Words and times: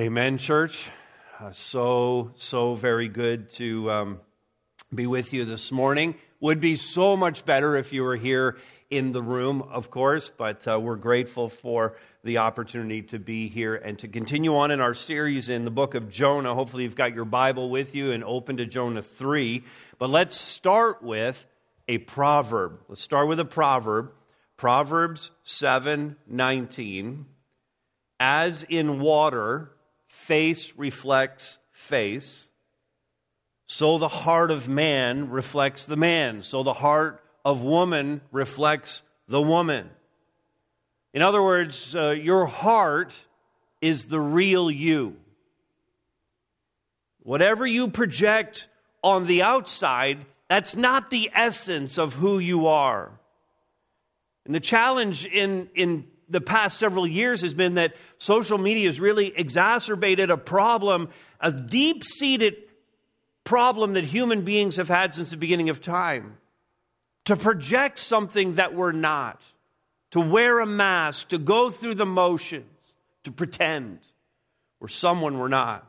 Amen, 0.00 0.38
church. 0.38 0.88
Uh, 1.38 1.52
so, 1.52 2.30
so 2.36 2.74
very 2.74 3.10
good 3.10 3.50
to 3.50 3.90
um, 3.90 4.20
be 4.94 5.06
with 5.06 5.34
you 5.34 5.44
this 5.44 5.70
morning. 5.70 6.14
Would 6.40 6.58
be 6.58 6.76
so 6.76 7.18
much 7.18 7.44
better 7.44 7.76
if 7.76 7.92
you 7.92 8.02
were 8.04 8.16
here 8.16 8.56
in 8.88 9.12
the 9.12 9.20
room, 9.20 9.60
of 9.60 9.90
course, 9.90 10.30
but 10.34 10.66
uh, 10.66 10.80
we're 10.80 10.96
grateful 10.96 11.50
for 11.50 11.98
the 12.24 12.38
opportunity 12.38 13.02
to 13.02 13.18
be 13.18 13.48
here 13.48 13.74
and 13.74 13.98
to 13.98 14.08
continue 14.08 14.56
on 14.56 14.70
in 14.70 14.80
our 14.80 14.94
series 14.94 15.50
in 15.50 15.66
the 15.66 15.70
book 15.70 15.94
of 15.94 16.08
Jonah. 16.08 16.54
Hopefully, 16.54 16.84
you've 16.84 16.96
got 16.96 17.14
your 17.14 17.26
Bible 17.26 17.68
with 17.68 17.94
you 17.94 18.12
and 18.12 18.24
open 18.24 18.56
to 18.56 18.64
Jonah 18.64 19.02
3. 19.02 19.62
But 19.98 20.08
let's 20.08 20.34
start 20.34 21.02
with 21.02 21.44
a 21.88 21.98
proverb. 21.98 22.80
Let's 22.88 23.02
start 23.02 23.28
with 23.28 23.38
a 23.38 23.44
proverb. 23.44 24.12
Proverbs 24.56 25.30
7 25.44 26.16
19. 26.26 27.26
As 28.18 28.64
in 28.66 28.98
water, 29.00 29.72
face 30.30 30.72
reflects 30.76 31.58
face, 31.72 32.48
so 33.66 33.98
the 33.98 34.06
heart 34.06 34.52
of 34.52 34.68
man 34.68 35.28
reflects 35.28 35.86
the 35.86 35.96
man, 35.96 36.44
so 36.44 36.62
the 36.62 36.72
heart 36.72 37.20
of 37.44 37.62
woman 37.62 38.20
reflects 38.30 39.02
the 39.26 39.42
woman. 39.42 39.90
In 41.12 41.20
other 41.20 41.42
words, 41.42 41.96
uh, 41.96 42.10
your 42.10 42.46
heart 42.46 43.12
is 43.80 44.04
the 44.04 44.20
real 44.20 44.70
you. 44.70 45.16
Whatever 47.24 47.66
you 47.66 47.88
project 47.88 48.68
on 49.02 49.26
the 49.26 49.42
outside, 49.42 50.24
that's 50.48 50.76
not 50.76 51.10
the 51.10 51.28
essence 51.34 51.98
of 51.98 52.14
who 52.14 52.38
you 52.38 52.68
are. 52.68 53.10
And 54.46 54.54
the 54.54 54.60
challenge 54.60 55.26
in, 55.26 55.70
in 55.74 56.06
the 56.30 56.40
past 56.40 56.78
several 56.78 57.06
years 57.06 57.42
has 57.42 57.54
been 57.54 57.74
that 57.74 57.96
social 58.18 58.56
media 58.56 58.86
has 58.86 59.00
really 59.00 59.36
exacerbated 59.36 60.30
a 60.30 60.36
problem, 60.36 61.10
a 61.40 61.50
deep 61.52 62.04
seated 62.04 62.56
problem 63.44 63.94
that 63.94 64.04
human 64.04 64.42
beings 64.42 64.76
have 64.76 64.88
had 64.88 65.12
since 65.12 65.30
the 65.30 65.36
beginning 65.36 65.68
of 65.68 65.80
time. 65.80 66.38
To 67.26 67.36
project 67.36 67.98
something 67.98 68.54
that 68.54 68.74
we're 68.74 68.92
not, 68.92 69.42
to 70.12 70.20
wear 70.20 70.60
a 70.60 70.66
mask, 70.66 71.28
to 71.28 71.38
go 71.38 71.70
through 71.70 71.94
the 71.96 72.06
motions, 72.06 72.94
to 73.24 73.32
pretend 73.32 73.98
we're 74.78 74.88
someone 74.88 75.38
we're 75.38 75.48
not. 75.48 75.86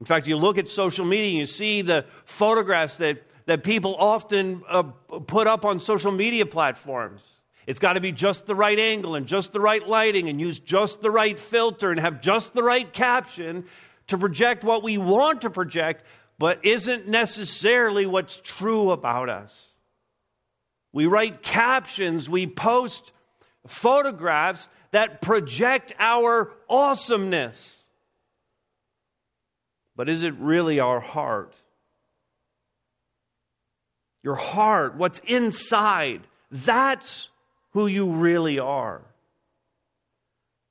In 0.00 0.06
fact, 0.06 0.26
you 0.26 0.36
look 0.36 0.58
at 0.58 0.68
social 0.68 1.04
media 1.04 1.28
and 1.30 1.38
you 1.38 1.46
see 1.46 1.82
the 1.82 2.06
photographs 2.24 2.98
that, 2.98 3.22
that 3.46 3.64
people 3.64 3.96
often 3.96 4.62
uh, 4.68 4.84
put 4.84 5.46
up 5.46 5.64
on 5.64 5.80
social 5.80 6.12
media 6.12 6.46
platforms 6.46 7.37
it's 7.68 7.80
got 7.80 7.92
to 7.92 8.00
be 8.00 8.12
just 8.12 8.46
the 8.46 8.54
right 8.54 8.78
angle 8.78 9.14
and 9.14 9.26
just 9.26 9.52
the 9.52 9.60
right 9.60 9.86
lighting 9.86 10.30
and 10.30 10.40
use 10.40 10.58
just 10.58 11.02
the 11.02 11.10
right 11.10 11.38
filter 11.38 11.90
and 11.90 12.00
have 12.00 12.22
just 12.22 12.54
the 12.54 12.62
right 12.62 12.90
caption 12.90 13.66
to 14.06 14.16
project 14.16 14.64
what 14.64 14.82
we 14.82 14.96
want 14.96 15.42
to 15.42 15.50
project, 15.50 16.02
but 16.38 16.64
isn't 16.64 17.06
necessarily 17.06 18.06
what's 18.06 18.40
true 18.42 18.90
about 18.90 19.28
us. 19.28 19.66
We 20.94 21.04
write 21.04 21.42
captions, 21.42 22.30
we 22.30 22.46
post 22.46 23.12
photographs 23.66 24.66
that 24.92 25.20
project 25.20 25.92
our 25.98 26.50
awesomeness. 26.70 27.82
But 29.94 30.08
is 30.08 30.22
it 30.22 30.32
really 30.38 30.80
our 30.80 31.00
heart? 31.00 31.54
Your 34.22 34.36
heart, 34.36 34.96
what's 34.96 35.18
inside, 35.26 36.22
that's 36.50 37.28
who 37.78 37.86
you 37.86 38.10
really 38.10 38.58
are. 38.58 39.00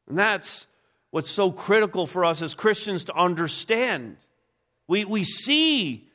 And 0.09 0.17
that's 0.17 0.67
what's 1.09 1.31
so 1.31 1.53
critical 1.53 2.05
for 2.05 2.25
us 2.25 2.41
as 2.41 2.53
Christians 2.53 3.05
to 3.05 3.15
understand. 3.15 4.17
We, 4.89 5.05
we 5.05 5.23
see 5.23 6.09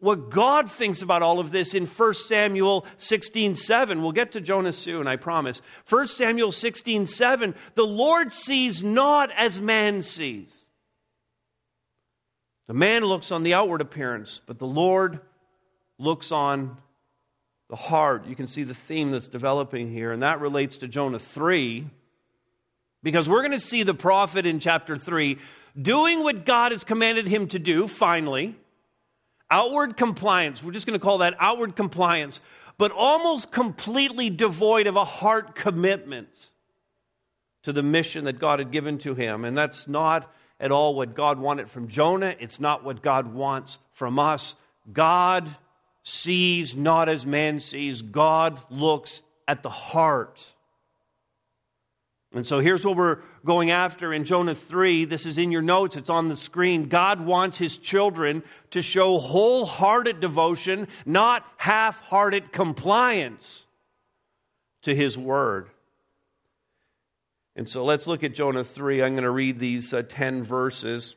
what 0.00 0.28
God 0.28 0.70
thinks 0.70 1.00
about 1.00 1.22
all 1.22 1.40
of 1.40 1.50
this 1.50 1.72
in 1.72 1.86
1 1.86 2.14
Samuel 2.14 2.84
16 2.98 3.54
7. 3.54 4.02
We'll 4.02 4.12
get 4.12 4.32
to 4.32 4.42
Jonah 4.42 4.74
soon, 4.74 5.06
I 5.06 5.16
promise. 5.16 5.62
1 5.88 6.08
Samuel 6.08 6.52
16 6.52 7.06
7. 7.06 7.54
The 7.74 7.86
Lord 7.86 8.30
sees 8.30 8.82
not 8.82 9.30
as 9.32 9.62
man 9.62 10.02
sees. 10.02 10.54
The 12.66 12.74
man 12.74 13.02
looks 13.02 13.32
on 13.32 13.44
the 13.44 13.54
outward 13.54 13.80
appearance, 13.80 14.42
but 14.44 14.58
the 14.58 14.66
Lord 14.66 15.20
looks 15.98 16.32
on 16.32 16.76
the 17.68 17.76
heart. 17.76 18.26
You 18.26 18.34
can 18.34 18.46
see 18.46 18.62
the 18.62 18.74
theme 18.74 19.10
that's 19.10 19.28
developing 19.28 19.92
here, 19.92 20.12
and 20.12 20.22
that 20.22 20.40
relates 20.40 20.78
to 20.78 20.88
Jonah 20.88 21.18
3, 21.18 21.86
because 23.02 23.28
we're 23.28 23.42
going 23.42 23.52
to 23.52 23.60
see 23.60 23.82
the 23.82 23.94
prophet 23.94 24.46
in 24.46 24.58
chapter 24.58 24.96
3 24.96 25.38
doing 25.80 26.22
what 26.24 26.44
God 26.44 26.72
has 26.72 26.82
commanded 26.82 27.28
him 27.28 27.46
to 27.48 27.58
do, 27.58 27.86
finally. 27.86 28.56
Outward 29.50 29.96
compliance. 29.96 30.62
We're 30.62 30.72
just 30.72 30.86
going 30.86 30.98
to 30.98 31.02
call 31.02 31.18
that 31.18 31.34
outward 31.38 31.76
compliance, 31.76 32.40
but 32.76 32.90
almost 32.90 33.50
completely 33.50 34.28
devoid 34.28 34.86
of 34.86 34.96
a 34.96 35.04
heart 35.04 35.54
commitment 35.54 36.50
to 37.62 37.72
the 37.72 37.82
mission 37.82 38.24
that 38.24 38.38
God 38.38 38.58
had 38.58 38.70
given 38.70 38.98
to 38.98 39.14
him. 39.14 39.44
And 39.44 39.56
that's 39.56 39.88
not 39.88 40.32
at 40.60 40.72
all 40.72 40.94
what 40.94 41.14
God 41.14 41.38
wanted 41.38 41.70
from 41.70 41.88
Jonah. 41.88 42.34
It's 42.40 42.60
not 42.60 42.84
what 42.84 43.02
God 43.02 43.32
wants 43.32 43.78
from 43.92 44.18
us. 44.18 44.54
God 44.92 45.48
sees 46.08 46.74
not 46.74 47.08
as 47.08 47.26
man 47.26 47.60
sees, 47.60 48.00
God 48.00 48.60
looks 48.70 49.22
at 49.46 49.62
the 49.62 49.70
heart. 49.70 50.44
And 52.34 52.46
so 52.46 52.60
here's 52.60 52.84
what 52.84 52.96
we're 52.96 53.18
going 53.44 53.70
after 53.70 54.12
in 54.12 54.24
Jonah 54.24 54.54
3. 54.54 55.04
This 55.04 55.26
is 55.26 55.38
in 55.38 55.50
your 55.50 55.62
notes, 55.62 55.96
it's 55.96 56.10
on 56.10 56.28
the 56.28 56.36
screen. 56.36 56.88
God 56.88 57.24
wants 57.24 57.58
his 57.58 57.78
children 57.78 58.42
to 58.70 58.82
show 58.82 59.18
wholehearted 59.18 60.20
devotion, 60.20 60.88
not 61.06 61.44
half 61.56 62.00
hearted 62.00 62.52
compliance 62.52 63.66
to 64.82 64.94
his 64.94 65.16
word. 65.16 65.68
And 67.56 67.68
so 67.68 67.84
let's 67.84 68.06
look 68.06 68.22
at 68.24 68.34
Jonah 68.34 68.64
3. 68.64 69.02
I'm 69.02 69.12
going 69.12 69.24
to 69.24 69.30
read 69.30 69.58
these 69.58 69.92
uh, 69.92 70.02
10 70.08 70.44
verses. 70.44 71.16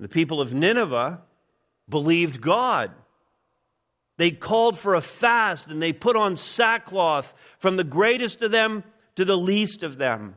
The 0.00 0.08
people 0.08 0.40
of 0.40 0.54
Nineveh 0.54 1.20
believed 1.88 2.40
God. 2.40 2.90
They 4.16 4.30
called 4.30 4.78
for 4.78 4.94
a 4.94 5.00
fast 5.00 5.68
and 5.68 5.80
they 5.80 5.92
put 5.92 6.16
on 6.16 6.36
sackcloth 6.36 7.32
from 7.58 7.76
the 7.76 7.84
greatest 7.84 8.42
of 8.42 8.50
them 8.50 8.82
to 9.16 9.26
the 9.26 9.36
least 9.36 9.82
of 9.82 9.98
them. 9.98 10.34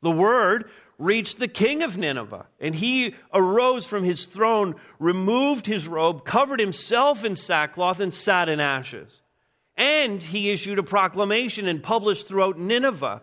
The 0.00 0.10
word 0.10 0.70
reached 0.98 1.38
the 1.38 1.48
king 1.48 1.82
of 1.82 1.96
Nineveh, 1.96 2.46
and 2.60 2.74
he 2.74 3.14
arose 3.32 3.86
from 3.86 4.02
his 4.02 4.26
throne, 4.26 4.74
removed 4.98 5.66
his 5.66 5.86
robe, 5.86 6.24
covered 6.24 6.60
himself 6.60 7.24
in 7.24 7.36
sackcloth, 7.36 8.00
and 8.00 8.12
sat 8.12 8.48
in 8.48 8.60
ashes. 8.60 9.20
And 9.76 10.20
he 10.20 10.50
issued 10.50 10.78
a 10.78 10.82
proclamation 10.82 11.68
and 11.68 11.82
published 11.82 12.26
throughout 12.26 12.58
Nineveh 12.58 13.22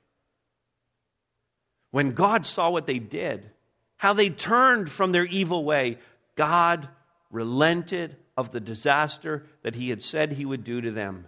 When 1.91 2.11
God 2.11 2.45
saw 2.45 2.69
what 2.69 2.87
they 2.87 2.99
did, 2.99 3.49
how 3.97 4.13
they 4.13 4.29
turned 4.29 4.91
from 4.91 5.11
their 5.11 5.25
evil 5.25 5.63
way, 5.63 5.99
God 6.35 6.87
relented 7.29 8.15
of 8.35 8.51
the 8.51 8.59
disaster 8.59 9.45
that 9.63 9.75
he 9.75 9.89
had 9.89 10.01
said 10.01 10.31
he 10.31 10.45
would 10.45 10.63
do 10.63 10.81
to 10.81 10.91
them. 10.91 11.27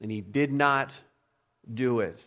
And 0.00 0.10
he 0.10 0.20
did 0.20 0.52
not 0.52 0.92
do 1.72 2.00
it. 2.00 2.18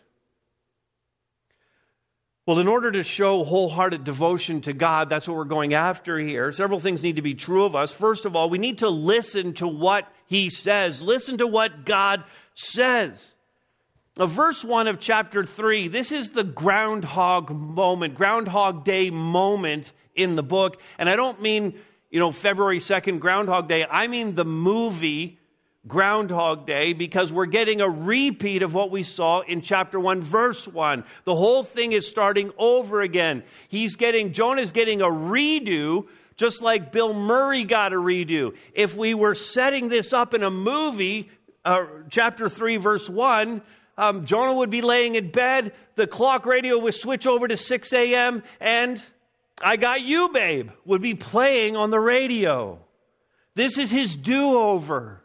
Well, 2.46 2.58
in 2.58 2.68
order 2.68 2.90
to 2.90 3.02
show 3.02 3.44
wholehearted 3.44 4.02
devotion 4.02 4.60
to 4.62 4.72
God, 4.72 5.08
that's 5.08 5.28
what 5.28 5.36
we're 5.36 5.44
going 5.44 5.72
after 5.72 6.18
here. 6.18 6.50
Several 6.50 6.80
things 6.80 7.02
need 7.02 7.16
to 7.16 7.22
be 7.22 7.34
true 7.34 7.64
of 7.64 7.76
us. 7.76 7.92
First 7.92 8.26
of 8.26 8.34
all, 8.34 8.50
we 8.50 8.58
need 8.58 8.78
to 8.78 8.88
listen 8.88 9.54
to 9.54 9.68
what 9.68 10.10
He 10.26 10.50
says, 10.50 11.00
listen 11.02 11.38
to 11.38 11.46
what 11.46 11.84
God 11.84 12.24
says. 12.54 13.34
Verse 14.26 14.62
1 14.62 14.86
of 14.88 15.00
chapter 15.00 15.44
3, 15.44 15.88
this 15.88 16.12
is 16.12 16.30
the 16.30 16.44
groundhog 16.44 17.50
moment, 17.50 18.14
groundhog 18.14 18.84
day 18.84 19.10
moment 19.10 19.92
in 20.14 20.36
the 20.36 20.42
book. 20.42 20.80
And 20.98 21.08
I 21.08 21.16
don't 21.16 21.40
mean, 21.40 21.74
you 22.10 22.20
know, 22.20 22.32
February 22.32 22.80
2nd, 22.80 23.20
Groundhog 23.20 23.68
Day. 23.68 23.86
I 23.88 24.08
mean 24.08 24.34
the 24.34 24.44
movie 24.44 25.38
Groundhog 25.88 26.66
Day 26.66 26.92
because 26.92 27.32
we're 27.32 27.46
getting 27.46 27.80
a 27.80 27.88
repeat 27.88 28.62
of 28.62 28.74
what 28.74 28.90
we 28.90 29.02
saw 29.02 29.40
in 29.40 29.62
chapter 29.62 29.98
1, 29.98 30.22
verse 30.22 30.68
1. 30.68 31.04
The 31.24 31.34
whole 31.34 31.62
thing 31.62 31.92
is 31.92 32.06
starting 32.06 32.52
over 32.58 33.00
again. 33.00 33.42
He's 33.68 33.96
getting, 33.96 34.32
Jonah's 34.32 34.72
getting 34.72 35.00
a 35.00 35.06
redo, 35.06 36.08
just 36.36 36.60
like 36.60 36.92
Bill 36.92 37.14
Murray 37.14 37.64
got 37.64 37.94
a 37.94 37.96
redo. 37.96 38.54
If 38.74 38.94
we 38.94 39.14
were 39.14 39.34
setting 39.34 39.88
this 39.88 40.12
up 40.12 40.34
in 40.34 40.42
a 40.42 40.50
movie, 40.50 41.30
uh, 41.64 41.86
chapter 42.10 42.50
3, 42.50 42.76
verse 42.76 43.08
1, 43.08 43.62
um, 44.00 44.24
Jonah 44.24 44.54
would 44.54 44.70
be 44.70 44.80
laying 44.80 45.14
in 45.14 45.30
bed, 45.30 45.74
the 45.94 46.06
clock 46.06 46.46
radio 46.46 46.78
would 46.78 46.94
switch 46.94 47.26
over 47.26 47.46
to 47.46 47.56
6 47.56 47.92
a.m., 47.92 48.42
and 48.58 49.02
I 49.62 49.76
Got 49.76 50.00
You, 50.00 50.30
Babe 50.30 50.70
would 50.86 51.02
be 51.02 51.14
playing 51.14 51.76
on 51.76 51.90
the 51.90 52.00
radio. 52.00 52.78
This 53.54 53.76
is 53.76 53.90
his 53.90 54.16
do 54.16 54.56
over. 54.58 55.22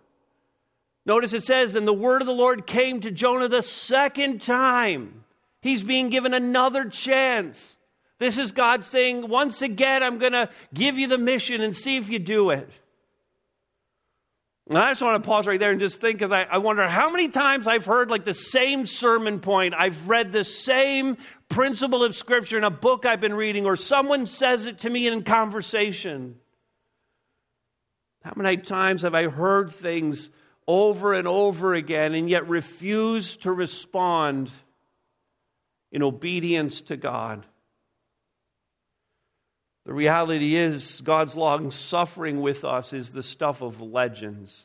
Notice 1.05 1.33
it 1.33 1.43
says, 1.43 1.75
and 1.75 1.87
the 1.87 1.93
word 1.93 2.21
of 2.21 2.25
the 2.25 2.33
Lord 2.33 2.67
came 2.67 2.99
to 2.99 3.11
Jonah 3.11 3.47
the 3.47 3.61
second 3.61 4.41
time. 4.41 5.23
He's 5.61 5.83
being 5.83 6.09
given 6.09 6.33
another 6.33 6.89
chance. 6.89 7.77
This 8.19 8.37
is 8.37 8.51
God 8.51 8.83
saying, 8.83 9.29
once 9.29 9.61
again, 9.61 10.03
I'm 10.03 10.17
going 10.17 10.33
to 10.33 10.49
give 10.73 10.99
you 10.99 11.07
the 11.07 11.17
mission 11.17 11.61
and 11.61 11.73
see 11.73 11.95
if 11.95 12.09
you 12.09 12.19
do 12.19 12.49
it. 12.49 12.69
And 14.67 14.77
I 14.77 14.89
just 14.89 15.01
want 15.01 15.21
to 15.21 15.27
pause 15.27 15.45
right 15.45 15.59
there 15.59 15.71
and 15.71 15.79
just 15.79 16.01
think 16.01 16.17
because 16.17 16.31
I, 16.31 16.43
I 16.43 16.57
wonder 16.57 16.87
how 16.87 17.11
many 17.11 17.29
times 17.29 17.67
I've 17.67 17.85
heard 17.85 18.09
like 18.09 18.25
the 18.25 18.33
same 18.33 18.85
sermon 18.85 19.39
point. 19.39 19.75
I've 19.77 20.09
read 20.09 20.31
the 20.31 20.43
same 20.43 21.17
principle 21.49 22.03
of 22.03 22.15
Scripture 22.15 22.57
in 22.57 22.63
a 22.63 22.71
book 22.71 23.05
I've 23.05 23.21
been 23.21 23.35
reading, 23.35 23.65
or 23.65 23.75
someone 23.75 24.25
says 24.25 24.65
it 24.65 24.79
to 24.79 24.89
me 24.89 25.07
in 25.07 25.23
conversation. 25.23 26.35
How 28.23 28.33
many 28.35 28.57
times 28.57 29.03
have 29.03 29.13
I 29.13 29.27
heard 29.27 29.71
things 29.71 30.31
over 30.67 31.13
and 31.13 31.27
over 31.27 31.73
again 31.73 32.15
and 32.15 32.29
yet 32.29 32.47
refused 32.47 33.43
to 33.43 33.51
respond 33.51 34.51
in 35.91 36.03
obedience 36.03 36.81
to 36.81 36.97
God. 36.97 37.45
The 39.85 39.93
reality 39.93 40.55
is, 40.55 41.01
God's 41.01 41.35
long 41.35 41.71
suffering 41.71 42.41
with 42.41 42.65
us 42.65 42.91
is 42.93 43.11
the 43.11 43.23
stuff 43.23 43.61
of 43.61 43.81
legends. 43.81 44.63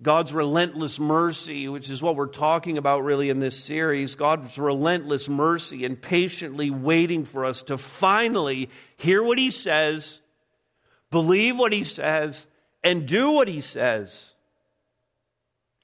God's 0.00 0.32
relentless 0.32 0.98
mercy, 0.98 1.68
which 1.68 1.88
is 1.88 2.02
what 2.02 2.16
we're 2.16 2.26
talking 2.26 2.78
about 2.78 3.04
really 3.04 3.30
in 3.30 3.38
this 3.38 3.62
series, 3.62 4.14
God's 4.14 4.58
relentless 4.58 5.28
mercy 5.28 5.84
and 5.84 6.00
patiently 6.00 6.70
waiting 6.70 7.24
for 7.24 7.44
us 7.44 7.62
to 7.62 7.78
finally 7.78 8.68
hear 8.96 9.22
what 9.22 9.38
He 9.38 9.50
says, 9.50 10.20
believe 11.10 11.58
what 11.58 11.72
He 11.72 11.84
says, 11.84 12.46
and 12.84 13.06
do 13.06 13.30
what 13.30 13.48
he 13.48 13.60
says. 13.60 14.32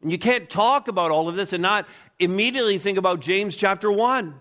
And 0.02 0.12
you 0.12 0.19
can't 0.19 0.49
talk 0.49 0.88
about 0.88 1.11
all 1.11 1.28
of 1.28 1.37
this 1.37 1.52
and 1.52 1.62
not 1.62 1.87
immediately 2.19 2.78
think 2.78 2.99
about 2.99 3.20
James 3.20 3.56
chapter 3.56 3.90
1. 3.90 4.34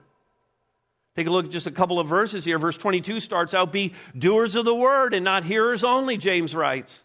Take 1.17 1.25
a 1.25 1.31
look 1.31 1.45
at 1.45 1.51
just 1.51 1.65
a 1.65 1.71
couple 1.71 1.99
of 1.99 2.07
verses 2.07 2.45
here. 2.45 2.59
Verse 2.59 2.77
22 2.77 3.19
starts 3.21 3.55
out 3.55 3.71
Be 3.71 3.93
doers 4.15 4.55
of 4.55 4.65
the 4.65 4.75
word 4.75 5.15
and 5.15 5.23
not 5.23 5.43
hearers 5.43 5.83
only, 5.83 6.15
James 6.15 6.53
writes. 6.53 7.03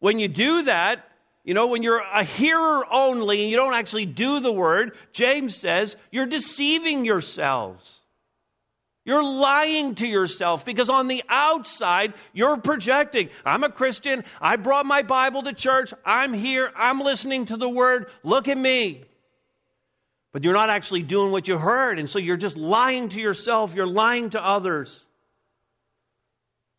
When 0.00 0.18
you 0.18 0.26
do 0.26 0.62
that, 0.62 1.06
you 1.44 1.52
know, 1.52 1.66
when 1.66 1.82
you're 1.82 1.98
a 1.98 2.24
hearer 2.24 2.82
only 2.90 3.42
and 3.42 3.50
you 3.50 3.58
don't 3.58 3.74
actually 3.74 4.06
do 4.06 4.40
the 4.40 4.50
word, 4.50 4.96
James 5.12 5.54
says, 5.54 5.98
you're 6.10 6.24
deceiving 6.24 7.04
yourselves. 7.04 8.00
You're 9.04 9.22
lying 9.22 9.96
to 9.96 10.06
yourself 10.06 10.64
because 10.64 10.88
on 10.88 11.06
the 11.06 11.22
outside, 11.28 12.14
you're 12.32 12.56
projecting. 12.56 13.28
I'm 13.44 13.64
a 13.64 13.70
Christian. 13.70 14.24
I 14.40 14.56
brought 14.56 14.86
my 14.86 15.02
Bible 15.02 15.42
to 15.42 15.52
church. 15.52 15.92
I'm 16.06 16.32
here. 16.32 16.72
I'm 16.74 17.00
listening 17.00 17.44
to 17.46 17.58
the 17.58 17.68
word. 17.68 18.06
Look 18.22 18.48
at 18.48 18.56
me. 18.56 19.04
But 20.34 20.42
you're 20.42 20.52
not 20.52 20.68
actually 20.68 21.04
doing 21.04 21.30
what 21.30 21.46
you 21.46 21.56
heard. 21.56 22.00
And 22.00 22.10
so 22.10 22.18
you're 22.18 22.36
just 22.36 22.56
lying 22.56 23.08
to 23.10 23.20
yourself. 23.20 23.76
You're 23.76 23.86
lying 23.86 24.30
to 24.30 24.44
others. 24.44 25.04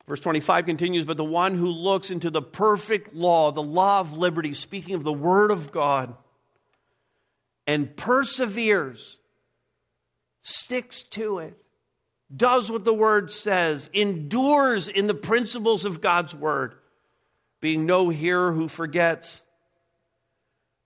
Verse 0.07 0.19
25 0.19 0.65
continues 0.65 1.05
But 1.05 1.15
the 1.15 1.23
one 1.23 1.55
who 1.55 1.69
looks 1.69 2.11
into 2.11 2.29
the 2.29 2.41
perfect 2.41 3.15
law, 3.15 3.53
the 3.53 3.63
law 3.63 4.01
of 4.01 4.11
liberty, 4.11 4.53
speaking 4.53 4.93
of 4.93 5.05
the 5.05 5.13
word 5.13 5.51
of 5.51 5.71
God, 5.71 6.15
and 7.65 7.95
perseveres, 7.95 9.19
sticks 10.41 11.03
to 11.11 11.39
it 11.39 11.57
does 12.35 12.69
what 12.69 12.83
the 12.83 12.93
word 12.93 13.31
says, 13.31 13.89
endures 13.93 14.89
in 14.89 15.07
the 15.07 15.13
principles 15.13 15.85
of 15.85 16.01
God's 16.01 16.35
word, 16.35 16.75
being 17.61 17.85
no 17.85 18.09
hearer 18.09 18.51
who 18.51 18.67
forgets, 18.67 19.41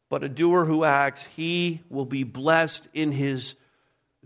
but 0.09 0.23
a 0.23 0.29
doer 0.29 0.65
who 0.65 0.83
acts, 0.83 1.23
he 1.35 1.81
will 1.89 2.05
be 2.05 2.23
blessed 2.23 2.87
in 2.93 3.11
his 3.11 3.55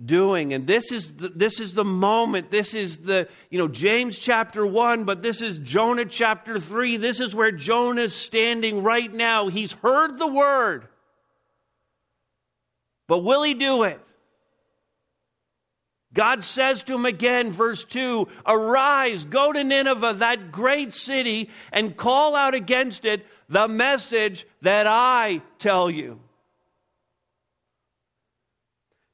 doing. 0.04 0.54
And 0.54 0.66
this 0.66 0.92
is 0.92 1.16
the, 1.16 1.30
this 1.30 1.60
is 1.60 1.74
the 1.74 1.84
moment. 1.84 2.50
This 2.50 2.74
is 2.74 3.00
the, 3.00 3.28
you 3.50 3.60
know, 3.60 3.68
James 3.68 4.18
chapter 4.18 4.66
1, 4.66 5.04
but 5.04 5.22
this 5.22 5.42
is 5.42 5.58
Jonah 5.60 6.06
chapter 6.06 6.60
3. 6.60 6.98
This 6.98 7.20
is 7.20 7.36
where 7.36 7.52
Jonah's 7.52 8.16
standing 8.16 8.82
right 8.82 9.14
now. 9.14 9.50
He's 9.50 9.74
heard 9.74 10.18
the 10.18 10.28
word. 10.28 10.88
But 13.08 13.20
will 13.20 13.44
he 13.44 13.54
do 13.54 13.84
it? 13.84 14.00
God 16.14 16.44
says 16.44 16.84
to 16.84 16.96
him 16.96 17.06
again, 17.06 17.52
verse 17.52 17.84
2 17.84 18.28
Arise, 18.46 19.26
go 19.26 19.52
to 19.52 19.64
Nineveh, 19.64 20.16
that 20.20 20.52
great 20.52 20.94
city, 20.94 21.50
and 21.72 21.98
call 21.98 22.36
out 22.36 22.54
against 22.54 23.06
it 23.06 23.26
the 23.50 23.68
message 23.68 24.46
that 24.62 24.86
I 24.88 25.42
tell 25.58 25.90
you. 25.90 26.20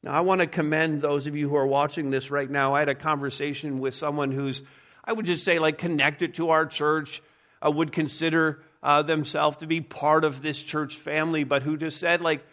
Now, 0.03 0.13
I 0.13 0.21
want 0.21 0.41
to 0.41 0.47
commend 0.47 1.01
those 1.01 1.27
of 1.27 1.35
you 1.35 1.49
who 1.49 1.55
are 1.55 1.67
watching 1.67 2.09
this 2.09 2.31
right 2.31 2.49
now. 2.49 2.73
I 2.73 2.79
had 2.79 2.89
a 2.89 2.95
conversation 2.95 3.79
with 3.79 3.95
someone 3.95 4.31
who's, 4.31 4.61
I 5.03 5.11
would 5.11 5.25
just 5.25 5.43
say, 5.43 5.59
like 5.59 5.77
connected 5.77 6.35
to 6.35 6.49
our 6.49 6.65
church, 6.65 7.21
uh, 7.65 7.69
would 7.69 7.91
consider 7.91 8.61
uh, 8.81 9.01
themselves 9.03 9.57
to 9.57 9.67
be 9.67 9.81
part 9.81 10.23
of 10.23 10.41
this 10.41 10.61
church 10.61 10.95
family, 10.95 11.43
but 11.43 11.63
who 11.63 11.75
just 11.75 11.99
said, 11.99 12.21
like, 12.21 12.45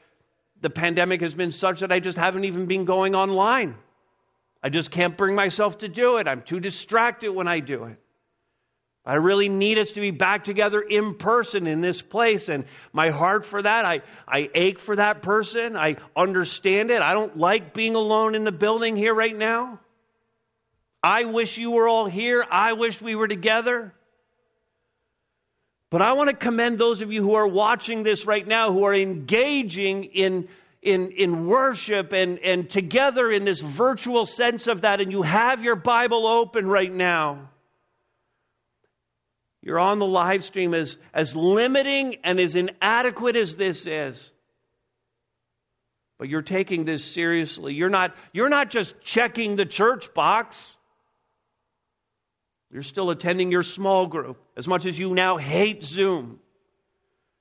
the 0.61 0.71
pandemic 0.71 1.21
has 1.21 1.35
been 1.35 1.53
such 1.53 1.81
that 1.81 1.93
I 1.93 2.01
just 2.01 2.19
haven't 2.19 2.45
even 2.45 2.67
been 2.67 2.85
going 2.85 3.15
online. 3.15 3.77
I 4.67 4.69
just 4.69 4.91
can't 4.91 5.17
bring 5.17 5.37
myself 5.37 5.79
to 5.79 5.89
do 5.89 6.17
it. 6.17 6.27
I'm 6.27 6.43
too 6.43 6.59
distracted 6.59 7.31
when 7.31 7.47
I 7.47 7.61
do 7.61 7.85
it. 7.85 8.01
I 9.05 9.15
really 9.15 9.49
need 9.49 9.79
us 9.79 9.93
to 9.93 10.01
be 10.01 10.11
back 10.11 10.43
together 10.43 10.81
in 10.81 11.15
person 11.15 11.69
in 11.69 11.83
this 11.83 12.03
place. 12.03 12.49
And 12.49 12.65
my 12.93 13.11
heart 13.11 13.47
for 13.47 13.63
that, 13.63 13.85
I, 13.85 14.03
I 14.27 14.51
ache 14.57 14.81
for 14.81 14.97
that 14.97 15.23
person. 15.23 15.77
I 15.77 15.99
understand 16.17 16.91
it. 16.91 17.01
I 17.01 17.13
don't 17.13 17.39
like 17.39 17.75
being 17.75 17.95
alone 17.95 18.35
in 18.35 18.43
the 18.43 18.51
building 18.51 18.97
here 18.97 19.15
right 19.15 19.37
now. 19.37 19.79
I 21.01 21.27
wish 21.27 21.59
you 21.59 21.71
were 21.71 21.87
all 21.87 22.07
here. 22.07 22.45
I 22.51 22.73
wish 22.73 23.01
we 23.01 23.15
were 23.15 23.29
together. 23.29 23.95
But 25.91 26.03
I 26.03 26.15
want 26.15 26.31
to 26.31 26.35
commend 26.35 26.81
those 26.81 27.03
of 27.03 27.13
you 27.13 27.23
who 27.23 27.35
are 27.35 27.47
watching 27.47 28.03
this 28.03 28.27
right 28.27 28.45
now, 28.45 28.73
who 28.73 28.83
are 28.83 28.95
engaging 28.95 30.03
in 30.03 30.49
in, 30.87 31.11
in 31.11 31.49
worship 31.49 32.13
and, 32.13 32.39
and 32.39 32.71
together 32.71 33.29
in 33.29 33.45
this 33.45 33.61
virtual 33.61 34.25
sense 34.25 34.69
of 34.69 34.83
that, 34.83 35.01
and 35.01 35.11
you 35.11 35.23
have 35.23 35.65
your 35.65 35.75
Bible 35.75 36.29
open 36.29 36.69
right 36.69 36.93
now. 36.93 37.51
You're 39.63 39.81
on 39.81 39.99
the 39.99 40.07
live 40.07 40.45
stream 40.45 40.75
as, 40.75 40.97
as 41.13 41.35
limiting 41.35 42.19
and 42.23 42.39
as 42.39 42.55
inadequate 42.55 43.35
as 43.35 43.57
this 43.57 43.85
is. 43.85 44.31
But 46.19 46.29
you're 46.29 46.41
taking 46.41 46.85
this 46.85 47.05
seriously. 47.05 47.75
You're 47.75 47.91
not, 47.91 48.15
you're 48.33 48.49
not 48.49 48.71
just 48.71 49.01
checking 49.01 49.57
the 49.57 49.67
church 49.67 50.15
box. 50.15 50.77
You're 52.71 52.85
still 52.85 53.11
attending 53.11 53.51
your 53.51 53.65
small 53.65 54.07
group 54.07 54.41
as 54.57 54.69
much 54.69 54.87
as 54.87 55.01
you 55.01 55.15
now 55.15 55.37
hate 55.37 55.83
Zoom. 55.83 56.39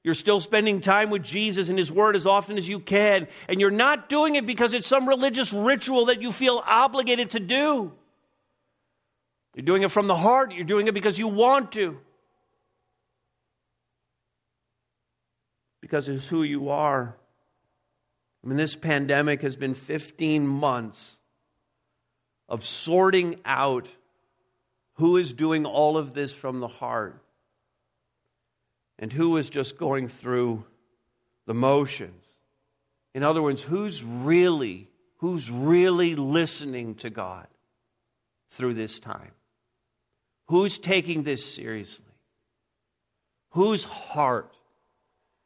You're 0.05 0.13
still 0.13 0.39
spending 0.39 0.81
time 0.81 1.09
with 1.09 1.23
Jesus 1.23 1.67
and 1.67 1.79
His 1.79 1.91
Word 1.91 2.15
as 2.15 2.27
often 2.27 2.59
as 2.59 2.69
you 2.69 2.79
can. 2.79 3.27
And 3.49 3.59
you're 3.59 3.71
not 3.71 4.07
doing 4.07 4.35
it 4.35 4.45
because 4.45 4.75
it's 4.75 4.85
some 4.85 5.09
religious 5.09 5.51
ritual 5.51 6.05
that 6.05 6.21
you 6.21 6.31
feel 6.31 6.61
obligated 6.63 7.31
to 7.31 7.39
do. 7.39 7.91
You're 9.55 9.65
doing 9.65 9.81
it 9.81 9.89
from 9.89 10.05
the 10.05 10.15
heart. 10.15 10.53
You're 10.53 10.63
doing 10.63 10.85
it 10.85 10.93
because 10.93 11.17
you 11.17 11.27
want 11.27 11.71
to. 11.71 11.97
Because 15.81 16.07
it's 16.07 16.27
who 16.27 16.43
you 16.43 16.69
are. 16.69 17.15
I 18.43 18.47
mean, 18.47 18.57
this 18.57 18.75
pandemic 18.75 19.41
has 19.41 19.55
been 19.55 19.73
15 19.73 20.45
months 20.45 21.17
of 22.47 22.63
sorting 22.63 23.39
out 23.43 23.87
who 24.97 25.17
is 25.17 25.33
doing 25.33 25.65
all 25.65 25.97
of 25.97 26.13
this 26.13 26.31
from 26.31 26.59
the 26.59 26.67
heart 26.67 27.24
and 28.99 29.11
who 29.11 29.37
is 29.37 29.49
just 29.49 29.77
going 29.77 30.07
through 30.07 30.65
the 31.45 31.53
motions. 31.53 32.23
In 33.13 33.23
other 33.23 33.41
words, 33.41 33.61
who's 33.61 34.03
really 34.03 34.89
who's 35.17 35.49
really 35.49 36.15
listening 36.15 36.95
to 36.95 37.09
God 37.09 37.47
through 38.51 38.73
this 38.75 38.99
time? 38.99 39.31
Who's 40.47 40.77
taking 40.77 41.23
this 41.23 41.43
seriously? 41.43 42.05
Whose 43.51 43.85
heart 43.85 44.55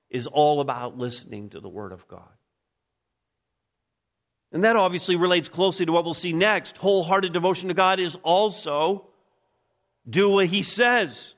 is 0.09 0.27
all 0.27 0.59
about 0.59 0.97
listening 0.97 1.49
to 1.51 1.59
the 1.59 1.69
Word 1.69 1.91
of 1.91 2.07
God? 2.07 2.27
And 4.51 4.63
that 4.63 4.75
obviously 4.75 5.15
relates 5.15 5.47
closely 5.47 5.85
to 5.85 5.91
what 5.91 6.03
we'll 6.03 6.15
see 6.15 6.33
next. 6.33 6.77
Wholehearted 6.77 7.31
devotion 7.31 7.69
to 7.69 7.75
God 7.75 7.99
is 7.99 8.17
also 8.23 9.05
do 10.09 10.31
what 10.31 10.47
He 10.47 10.63
says. 10.63 11.35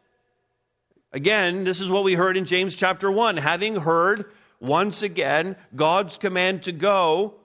Again, 1.14 1.66
this 1.66 1.82
is 1.82 1.92
what 1.92 2.04
we 2.04 2.14
heard 2.14 2.38
in 2.38 2.46
James 2.46 2.76
chapter 2.76 3.12
1. 3.12 3.38
Having 3.38 3.76
heard 3.76 4.32
once 4.60 5.02
again 5.02 5.58
God's 5.76 6.18
command 6.18 6.64
to 6.64 6.72
go, 6.72 7.36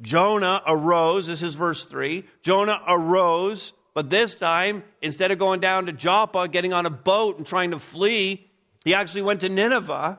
Jonah 0.00 0.62
arose. 0.66 1.26
This 1.26 1.42
is 1.42 1.54
verse 1.54 1.84
3. 1.84 2.24
Jonah 2.42 2.80
arose, 2.88 3.74
but 3.92 4.08
this 4.08 4.34
time, 4.34 4.82
instead 5.02 5.30
of 5.30 5.38
going 5.38 5.60
down 5.60 5.86
to 5.86 5.92
Joppa, 5.92 6.48
getting 6.48 6.72
on 6.72 6.86
a 6.86 6.90
boat 6.90 7.36
and 7.36 7.46
trying 7.46 7.72
to 7.72 7.78
flee, 7.78 8.48
he 8.84 8.94
actually 8.94 9.22
went 9.22 9.42
to 9.42 9.50
Nineveh. 9.50 10.18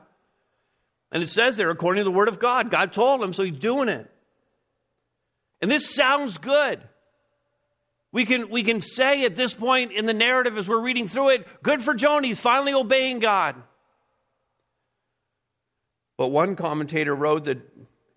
And 1.10 1.22
it 1.22 1.28
says 1.28 1.56
there, 1.56 1.70
according 1.70 2.00
to 2.00 2.04
the 2.04 2.16
word 2.16 2.28
of 2.28 2.38
God, 2.38 2.70
God 2.70 2.92
told 2.92 3.22
him, 3.22 3.32
so 3.32 3.42
he's 3.42 3.58
doing 3.58 3.88
it. 3.88 4.08
And 5.60 5.70
this 5.70 5.94
sounds 5.94 6.38
good. 6.38 6.80
We 8.14 8.24
can, 8.24 8.48
we 8.48 8.62
can 8.62 8.80
say 8.80 9.24
at 9.24 9.34
this 9.34 9.54
point 9.54 9.90
in 9.90 10.06
the 10.06 10.12
narrative 10.14 10.56
as 10.56 10.68
we're 10.68 10.80
reading 10.80 11.08
through 11.08 11.30
it, 11.30 11.62
good 11.64 11.82
for 11.82 11.94
Jonah, 11.94 12.28
he's 12.28 12.38
finally 12.38 12.72
obeying 12.72 13.18
God. 13.18 13.56
But 16.16 16.28
one 16.28 16.54
commentator 16.54 17.12
wrote 17.12 17.46
that, 17.46 17.58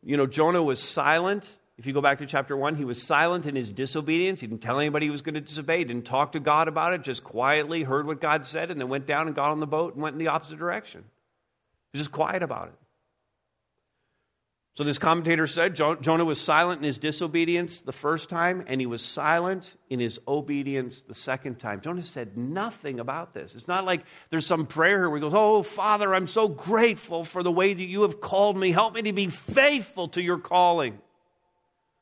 you 0.04 0.16
know, 0.16 0.27
Jonah 0.27 0.62
was 0.62 0.80
silent. 0.80 1.50
If 1.80 1.88
you 1.88 1.94
go 1.94 2.01
back 2.01 2.20
to 2.20 2.27
chapter 2.27 2.56
1, 2.56 2.75
he 2.75 2.86
was 2.86 3.01
silent 3.01 3.48
in 3.48 3.56
his 3.56 3.72
disobedience. 3.72 4.39
He 4.39 4.46
didn't 4.46 4.62
tell 4.62 4.80
anybody 4.80 5.08
he 5.08 5.10
was 5.10 5.24
going 5.24 5.34
to 5.34 5.42
disobey. 5.42 5.80
He 5.80 5.86
didn't 5.86 6.06
talk 6.06 6.34
to 6.34 6.39
God 6.39 6.68
about 6.68 6.94
it, 6.94 7.01
just 7.01 7.24
quietly 7.24 7.82
heard 7.82 8.06
what 8.06 8.22
God 8.22 8.46
said 8.46 8.70
and 8.70 8.80
then 8.80 8.89
went 8.89 9.08
down 9.08 9.25
and 9.25 9.36
got 9.36 9.50
on 9.50 9.60
the 9.60 9.66
boat 9.66 9.96
and 9.96 10.04
went 10.04 10.13
in 10.13 10.20
the 10.20 10.27
opposite 10.27 10.60
direction. 10.60 11.06
He 11.92 11.98
was 11.98 12.01
just 12.01 12.12
quiet 12.12 12.44
about 12.44 12.68
it. 12.68 12.75
So 14.78 14.84
this 14.84 15.00
commentator 15.00 15.48
said 15.48 15.74
Jonah 15.74 16.24
was 16.24 16.40
silent 16.40 16.82
in 16.82 16.84
his 16.84 17.00
disobedience 17.00 17.82
the 17.82 17.92
first 17.92 18.30
time, 18.30 18.64
and 18.68 18.80
he 18.80 18.86
was 18.86 19.02
silent 19.02 19.76
in 19.90 20.00
his 20.00 20.20
obedience 20.28 21.02
the 21.02 21.16
second 21.16 21.58
time. 21.58 21.82
Jonah 21.82 22.04
said 22.04 22.38
nothing 22.38 23.00
about 23.00 23.34
this. 23.34 23.56
It's 23.56 23.68
not 23.68 23.86
like 23.86 24.06
there's 24.30 24.46
some 24.46 24.68
prayer 24.68 25.00
here 25.00 25.10
where 25.10 25.18
he 25.18 25.22
goes, 25.22 25.34
Oh, 25.34 25.64
Father, 25.64 26.14
I'm 26.14 26.28
so 26.28 26.48
grateful 26.48 27.26
for 27.26 27.42
the 27.42 27.52
way 27.52 27.74
that 27.74 27.84
you 27.84 28.04
have 28.04 28.22
called 28.22 28.56
me. 28.56 28.72
Help 28.72 28.94
me 28.94 29.02
to 29.02 29.14
be 29.14 29.30
faithful 29.30 30.10
to 30.10 30.22
your 30.22 30.38
calling. 30.38 31.00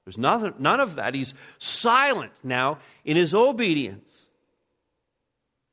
There's 0.03 0.17
none 0.17 0.81
of 0.81 0.95
that. 0.95 1.15
He's 1.15 1.33
silent 1.59 2.33
now 2.43 2.79
in 3.05 3.15
his 3.15 3.33
obedience. 3.33 4.24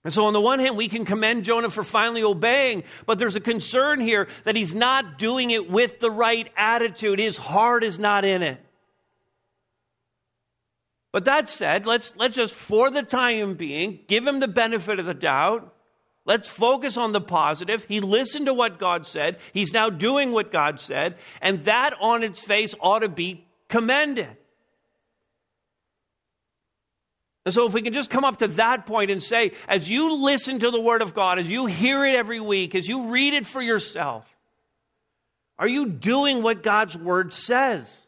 And 0.05 0.13
so, 0.13 0.27
on 0.27 0.33
the 0.33 0.41
one 0.41 0.59
hand, 0.59 0.77
we 0.77 0.89
can 0.89 1.05
commend 1.05 1.45
Jonah 1.45 1.71
for 1.71 1.85
finally 1.85 2.25
obeying, 2.25 2.83
but 3.07 3.19
there's 3.19 3.37
a 3.37 3.41
concern 3.41 4.01
here 4.01 4.27
that 4.45 4.57
he's 4.57 4.75
not 4.75 5.17
doing 5.17 5.51
it 5.51 5.71
with 5.71 6.01
the 6.01 6.11
right 6.11 6.51
attitude. 6.57 7.21
His 7.21 7.37
heart 7.37 7.85
is 7.85 8.01
not 8.01 8.25
in 8.25 8.43
it. 8.43 8.61
But 11.13 11.27
that 11.27 11.49
said, 11.49 11.87
let's, 11.87 12.15
let's 12.17 12.35
just, 12.35 12.55
for 12.55 12.91
the 12.91 13.03
time 13.03 13.55
being, 13.55 14.01
give 14.09 14.27
him 14.27 14.41
the 14.41 14.49
benefit 14.49 14.99
of 14.99 15.07
the 15.07 15.15
doubt. 15.15 15.73
Let's 16.25 16.49
focus 16.49 16.97
on 16.97 17.13
the 17.13 17.21
positive. 17.21 17.85
He 17.85 18.01
listened 18.01 18.47
to 18.47 18.55
what 18.55 18.79
God 18.79 19.07
said. 19.07 19.39
He's 19.53 19.73
now 19.73 19.91
doing 19.91 20.33
what 20.33 20.51
God 20.51 20.81
said. 20.81 21.17
And 21.41 21.65
that 21.65 21.95
on 22.01 22.23
its 22.23 22.41
face 22.41 22.75
ought 22.81 23.01
to 23.01 23.09
be 23.09 23.47
commended. 23.69 24.37
And 27.45 27.53
so, 27.53 27.67
if 27.67 27.75
we 27.75 27.83
can 27.83 27.93
just 27.93 28.11
come 28.11 28.25
up 28.25 28.39
to 28.39 28.49
that 28.49 28.87
point 28.87 29.11
and 29.11 29.23
say, 29.23 29.53
as 29.67 29.91
you 29.91 30.15
listen 30.15 30.61
to 30.61 30.71
the 30.71 30.81
Word 30.81 31.03
of 31.03 31.13
God, 31.13 31.39
as 31.39 31.51
you 31.51 31.67
hear 31.67 32.05
it 32.05 32.15
every 32.15 32.39
week, 32.39 32.75
as 32.75 32.89
you 32.89 33.09
read 33.09 33.35
it 33.35 33.47
for 33.47 33.61
yourself, 33.61 34.25
are 35.59 35.69
you 35.69 35.87
doing 35.87 36.43
what 36.43 36.63
God's 36.63 36.97
Word 36.97 37.33
says? 37.33 38.07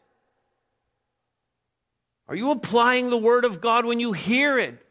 Are 2.27 2.35
you 2.35 2.51
applying 2.51 3.09
the 3.09 3.17
Word 3.17 3.45
of 3.45 3.59
God 3.59 3.85
when 3.85 3.99
you 3.99 4.13
hear 4.13 4.57
it? 4.57 4.81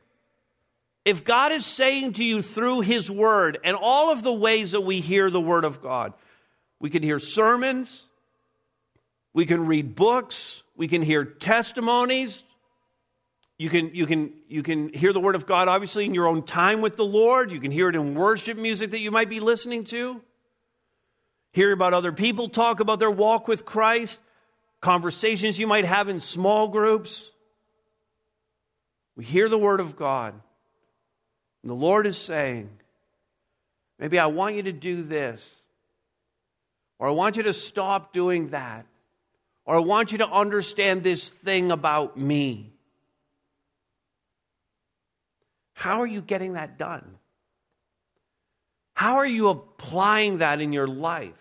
If 1.04 1.24
God 1.24 1.52
is 1.52 1.66
saying 1.66 2.14
to 2.14 2.24
you 2.24 2.40
through 2.40 2.80
His 2.80 3.10
Word 3.10 3.58
and 3.64 3.76
all 3.78 4.10
of 4.10 4.22
the 4.22 4.32
ways 4.32 4.72
that 4.72 4.82
we 4.82 5.00
hear 5.00 5.30
the 5.30 5.40
Word 5.40 5.64
of 5.64 5.82
God, 5.82 6.12
we 6.80 6.90
can 6.90 7.02
hear 7.02 7.18
sermons, 7.18 8.04
we 9.32 9.46
can 9.46 9.66
read 9.66 9.94
books, 9.94 10.62
we 10.76 10.86
can 10.86 11.02
hear 11.02 11.24
testimonies, 11.24 12.42
you 13.56 13.70
can, 13.70 13.94
you, 13.94 14.06
can, 14.06 14.32
you 14.48 14.62
can 14.62 14.92
hear 14.92 15.12
the 15.12 15.20
Word 15.20 15.36
of 15.36 15.46
God, 15.46 15.68
obviously, 15.68 16.04
in 16.04 16.14
your 16.14 16.26
own 16.26 16.42
time 16.42 16.80
with 16.80 16.96
the 16.96 17.04
Lord. 17.04 17.52
You 17.52 17.60
can 17.60 17.70
hear 17.70 17.88
it 17.88 17.94
in 17.94 18.14
worship 18.14 18.58
music 18.58 18.90
that 18.90 18.98
you 18.98 19.12
might 19.12 19.28
be 19.28 19.38
listening 19.38 19.84
to. 19.84 20.20
Hear 21.52 21.70
about 21.70 21.94
other 21.94 22.10
people 22.10 22.48
talk 22.48 22.80
about 22.80 22.98
their 22.98 23.10
walk 23.10 23.46
with 23.46 23.64
Christ, 23.64 24.18
conversations 24.80 25.56
you 25.56 25.68
might 25.68 25.84
have 25.84 26.08
in 26.08 26.18
small 26.18 26.66
groups. 26.66 27.30
We 29.16 29.24
hear 29.24 29.48
the 29.48 29.58
Word 29.58 29.78
of 29.78 29.94
God. 29.94 30.34
And 31.62 31.70
the 31.70 31.74
Lord 31.74 32.08
is 32.08 32.18
saying, 32.18 32.68
maybe 34.00 34.18
I 34.18 34.26
want 34.26 34.56
you 34.56 34.64
to 34.64 34.72
do 34.72 35.04
this, 35.04 35.48
or 36.98 37.06
I 37.06 37.12
want 37.12 37.36
you 37.36 37.44
to 37.44 37.54
stop 37.54 38.12
doing 38.12 38.48
that, 38.48 38.84
or 39.64 39.76
I 39.76 39.78
want 39.78 40.10
you 40.10 40.18
to 40.18 40.28
understand 40.28 41.04
this 41.04 41.28
thing 41.28 41.70
about 41.70 42.18
me. 42.18 42.73
How 45.74 46.00
are 46.00 46.06
you 46.06 46.22
getting 46.22 46.54
that 46.54 46.78
done? 46.78 47.18
How 48.94 49.16
are 49.16 49.26
you 49.26 49.48
applying 49.48 50.38
that 50.38 50.60
in 50.60 50.72
your 50.72 50.86
life? 50.86 51.32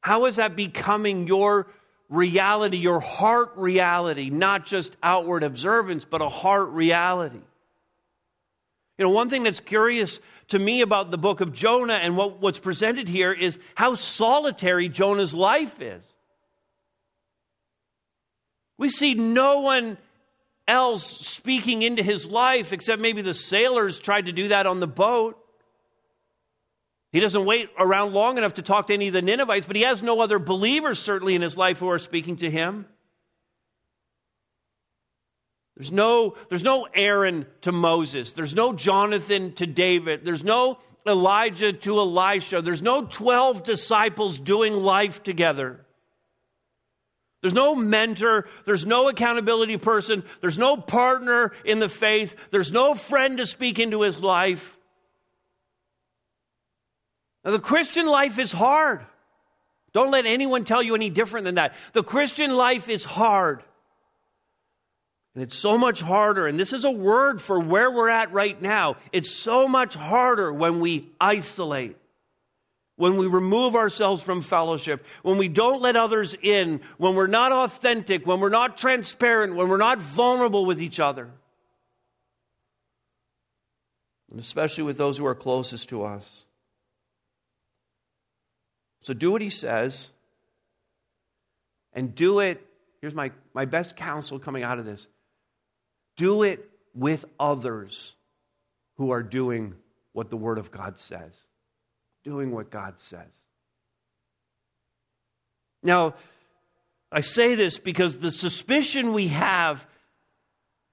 How 0.00 0.26
is 0.26 0.36
that 0.36 0.54
becoming 0.54 1.26
your 1.26 1.68
reality, 2.10 2.76
your 2.76 3.00
heart 3.00 3.52
reality, 3.56 4.28
not 4.28 4.66
just 4.66 4.96
outward 5.02 5.42
observance, 5.42 6.04
but 6.04 6.20
a 6.20 6.28
heart 6.28 6.68
reality? 6.70 7.40
You 8.98 9.04
know, 9.04 9.10
one 9.10 9.30
thing 9.30 9.44
that's 9.44 9.60
curious 9.60 10.20
to 10.48 10.58
me 10.58 10.80
about 10.80 11.10
the 11.10 11.18
book 11.18 11.40
of 11.40 11.52
Jonah 11.52 11.94
and 11.94 12.16
what, 12.16 12.40
what's 12.40 12.58
presented 12.58 13.08
here 13.08 13.32
is 13.32 13.58
how 13.74 13.94
solitary 13.94 14.88
Jonah's 14.88 15.34
life 15.34 15.80
is. 15.80 16.04
We 18.78 18.88
see 18.88 19.14
no 19.14 19.60
one 19.60 19.96
else 20.66 21.04
speaking 21.04 21.82
into 21.82 22.02
his 22.02 22.28
life, 22.30 22.72
except 22.72 23.00
maybe 23.00 23.22
the 23.22 23.34
sailors 23.34 23.98
tried 23.98 24.26
to 24.26 24.32
do 24.32 24.48
that 24.48 24.66
on 24.66 24.80
the 24.80 24.86
boat. 24.86 25.38
He 27.12 27.20
doesn't 27.20 27.44
wait 27.44 27.70
around 27.78 28.12
long 28.12 28.38
enough 28.38 28.54
to 28.54 28.62
talk 28.62 28.88
to 28.88 28.94
any 28.94 29.08
of 29.08 29.14
the 29.14 29.22
Ninevites, 29.22 29.66
but 29.66 29.76
he 29.76 29.82
has 29.82 30.02
no 30.02 30.20
other 30.20 30.38
believers, 30.38 30.98
certainly, 30.98 31.34
in 31.34 31.42
his 31.42 31.56
life 31.56 31.78
who 31.78 31.88
are 31.88 31.98
speaking 31.98 32.36
to 32.38 32.50
him. 32.50 32.86
There's 35.76 35.92
no, 35.92 36.36
there's 36.48 36.62
no 36.62 36.86
Aaron 36.94 37.46
to 37.62 37.72
Moses. 37.72 38.32
There's 38.32 38.54
no 38.54 38.72
Jonathan 38.72 39.52
to 39.54 39.66
David. 39.66 40.24
There's 40.24 40.44
no 40.44 40.78
Elijah 41.06 41.72
to 41.72 41.98
Elisha. 41.98 42.62
There's 42.62 42.82
no 42.82 43.04
12 43.04 43.64
disciples 43.64 44.38
doing 44.38 44.74
life 44.74 45.22
together. 45.22 45.84
There's 47.44 47.52
no 47.52 47.74
mentor. 47.74 48.46
There's 48.64 48.86
no 48.86 49.10
accountability 49.10 49.76
person. 49.76 50.24
There's 50.40 50.56
no 50.56 50.78
partner 50.78 51.52
in 51.62 51.78
the 51.78 51.90
faith. 51.90 52.36
There's 52.50 52.72
no 52.72 52.94
friend 52.94 53.36
to 53.36 53.44
speak 53.44 53.78
into 53.78 54.00
his 54.00 54.22
life. 54.22 54.78
Now, 57.44 57.50
the 57.50 57.58
Christian 57.58 58.06
life 58.06 58.38
is 58.38 58.50
hard. 58.50 59.04
Don't 59.92 60.10
let 60.10 60.24
anyone 60.24 60.64
tell 60.64 60.82
you 60.82 60.94
any 60.94 61.10
different 61.10 61.44
than 61.44 61.56
that. 61.56 61.74
The 61.92 62.02
Christian 62.02 62.56
life 62.56 62.88
is 62.88 63.04
hard. 63.04 63.62
And 65.34 65.42
it's 65.42 65.58
so 65.58 65.76
much 65.76 66.00
harder, 66.00 66.46
and 66.46 66.58
this 66.58 66.72
is 66.72 66.86
a 66.86 66.90
word 66.90 67.42
for 67.42 67.60
where 67.60 67.90
we're 67.90 68.08
at 68.08 68.32
right 68.32 68.58
now. 68.62 68.96
It's 69.12 69.30
so 69.30 69.68
much 69.68 69.96
harder 69.96 70.50
when 70.50 70.80
we 70.80 71.12
isolate 71.20 71.98
when 72.96 73.16
we 73.16 73.26
remove 73.26 73.74
ourselves 73.74 74.22
from 74.22 74.40
fellowship, 74.40 75.04
when 75.22 75.36
we 75.36 75.48
don't 75.48 75.82
let 75.82 75.96
others 75.96 76.34
in, 76.40 76.80
when 76.96 77.14
we're 77.14 77.26
not 77.26 77.50
authentic, 77.50 78.26
when 78.26 78.40
we're 78.40 78.50
not 78.50 78.78
transparent, 78.78 79.56
when 79.56 79.68
we're 79.68 79.76
not 79.76 79.98
vulnerable 79.98 80.64
with 80.64 80.80
each 80.80 81.00
other. 81.00 81.30
And 84.30 84.38
especially 84.38 84.84
with 84.84 84.96
those 84.96 85.18
who 85.18 85.26
are 85.26 85.34
closest 85.34 85.88
to 85.90 86.04
us. 86.04 86.44
So 89.02 89.12
do 89.12 89.30
what 89.30 89.42
he 89.42 89.50
says, 89.50 90.10
and 91.92 92.14
do 92.14 92.40
it. 92.40 92.64
Here's 93.00 93.14
my, 93.14 93.32
my 93.52 93.66
best 93.66 93.96
counsel 93.96 94.38
coming 94.38 94.62
out 94.62 94.78
of 94.78 94.84
this 94.84 95.08
do 96.16 96.42
it 96.42 96.68
with 96.94 97.24
others 97.40 98.14
who 98.96 99.10
are 99.10 99.22
doing 99.22 99.74
what 100.12 100.30
the 100.30 100.36
Word 100.36 100.58
of 100.58 100.70
God 100.70 100.98
says, 100.98 101.36
doing 102.24 102.50
what 102.50 102.70
God 102.70 102.98
says. 102.98 103.42
Now, 105.82 106.14
I 107.12 107.20
say 107.20 107.54
this 107.54 107.78
because 107.78 108.18
the 108.18 108.32
suspicion 108.32 109.12
we 109.12 109.28
have 109.28 109.86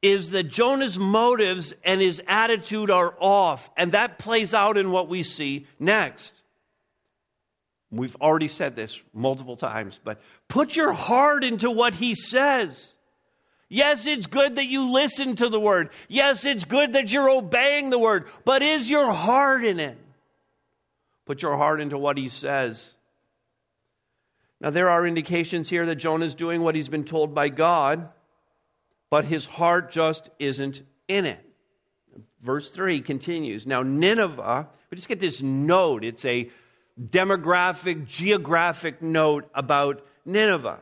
is 0.02 0.32
that 0.32 0.44
Jonah's 0.44 1.00
motives 1.00 1.74
and 1.84 2.02
his 2.02 2.22
attitude 2.28 2.90
are 2.90 3.16
off, 3.20 3.70
and 3.78 3.92
that 3.94 4.20
plays 4.20 4.54
out 4.54 4.78
in 4.78 4.92
what 4.92 5.08
we 5.08 5.24
see 5.24 5.68
next. 5.80 6.34
We've 7.92 8.16
already 8.18 8.48
said 8.48 8.76
this 8.76 9.00
multiple 9.14 9.58
times, 9.58 10.00
but 10.04 10.22
put 10.48 10.76
your 10.76 10.92
heart 10.92 11.44
into 11.44 11.70
what 11.70 11.94
he 11.94 12.16
says. 12.16 12.94
Yes, 13.70 14.06
it's 14.06 14.28
good 14.28 14.56
that 14.56 14.66
you 14.66 14.92
listen 14.92 15.36
to 15.38 15.50
the 15.50 15.60
word. 15.60 15.92
Yes, 16.08 16.46
it's 16.46 16.66
good 16.66 16.94
that 16.94 17.12
you're 17.12 17.30
obeying 17.30 17.90
the 17.90 18.00
word, 18.00 18.26
but 18.44 18.62
is 18.62 18.90
your 18.90 19.14
heart 19.14 19.64
in 19.64 19.80
it? 19.80 19.98
Put 21.32 21.42
your 21.42 21.56
heart 21.56 21.80
into 21.80 21.98
what 21.98 22.18
he 22.18 22.28
says. 22.28 22.98
Now, 24.60 24.70
there 24.70 24.90
are 24.90 25.08
indications 25.08 25.70
here 25.70 25.86
that 25.86 25.96
Jonah 25.96 26.26
is 26.26 26.36
doing 26.36 26.62
what 26.62 26.76
he's 26.76 26.90
been 26.90 27.06
told 27.06 27.34
by 27.34 27.48
God 27.48 28.10
but 29.12 29.26
his 29.26 29.46
heart 29.46 29.92
just 29.92 30.32
isn't 30.40 30.82
in 31.08 31.26
it. 31.26 31.46
Verse 32.40 32.72
3 32.72 33.02
continues. 33.02 33.68
Now, 33.68 33.84
Nineveh, 33.84 34.68
we 34.90 34.96
just 34.96 35.08
get 35.08 35.20
this 35.20 35.42
note. 35.42 36.04
It's 36.04 36.26
a 36.26 36.50
demographic, 37.00 38.08
geographic 38.08 39.02
note 39.02 39.48
about 39.54 40.04
Nineveh. 40.26 40.80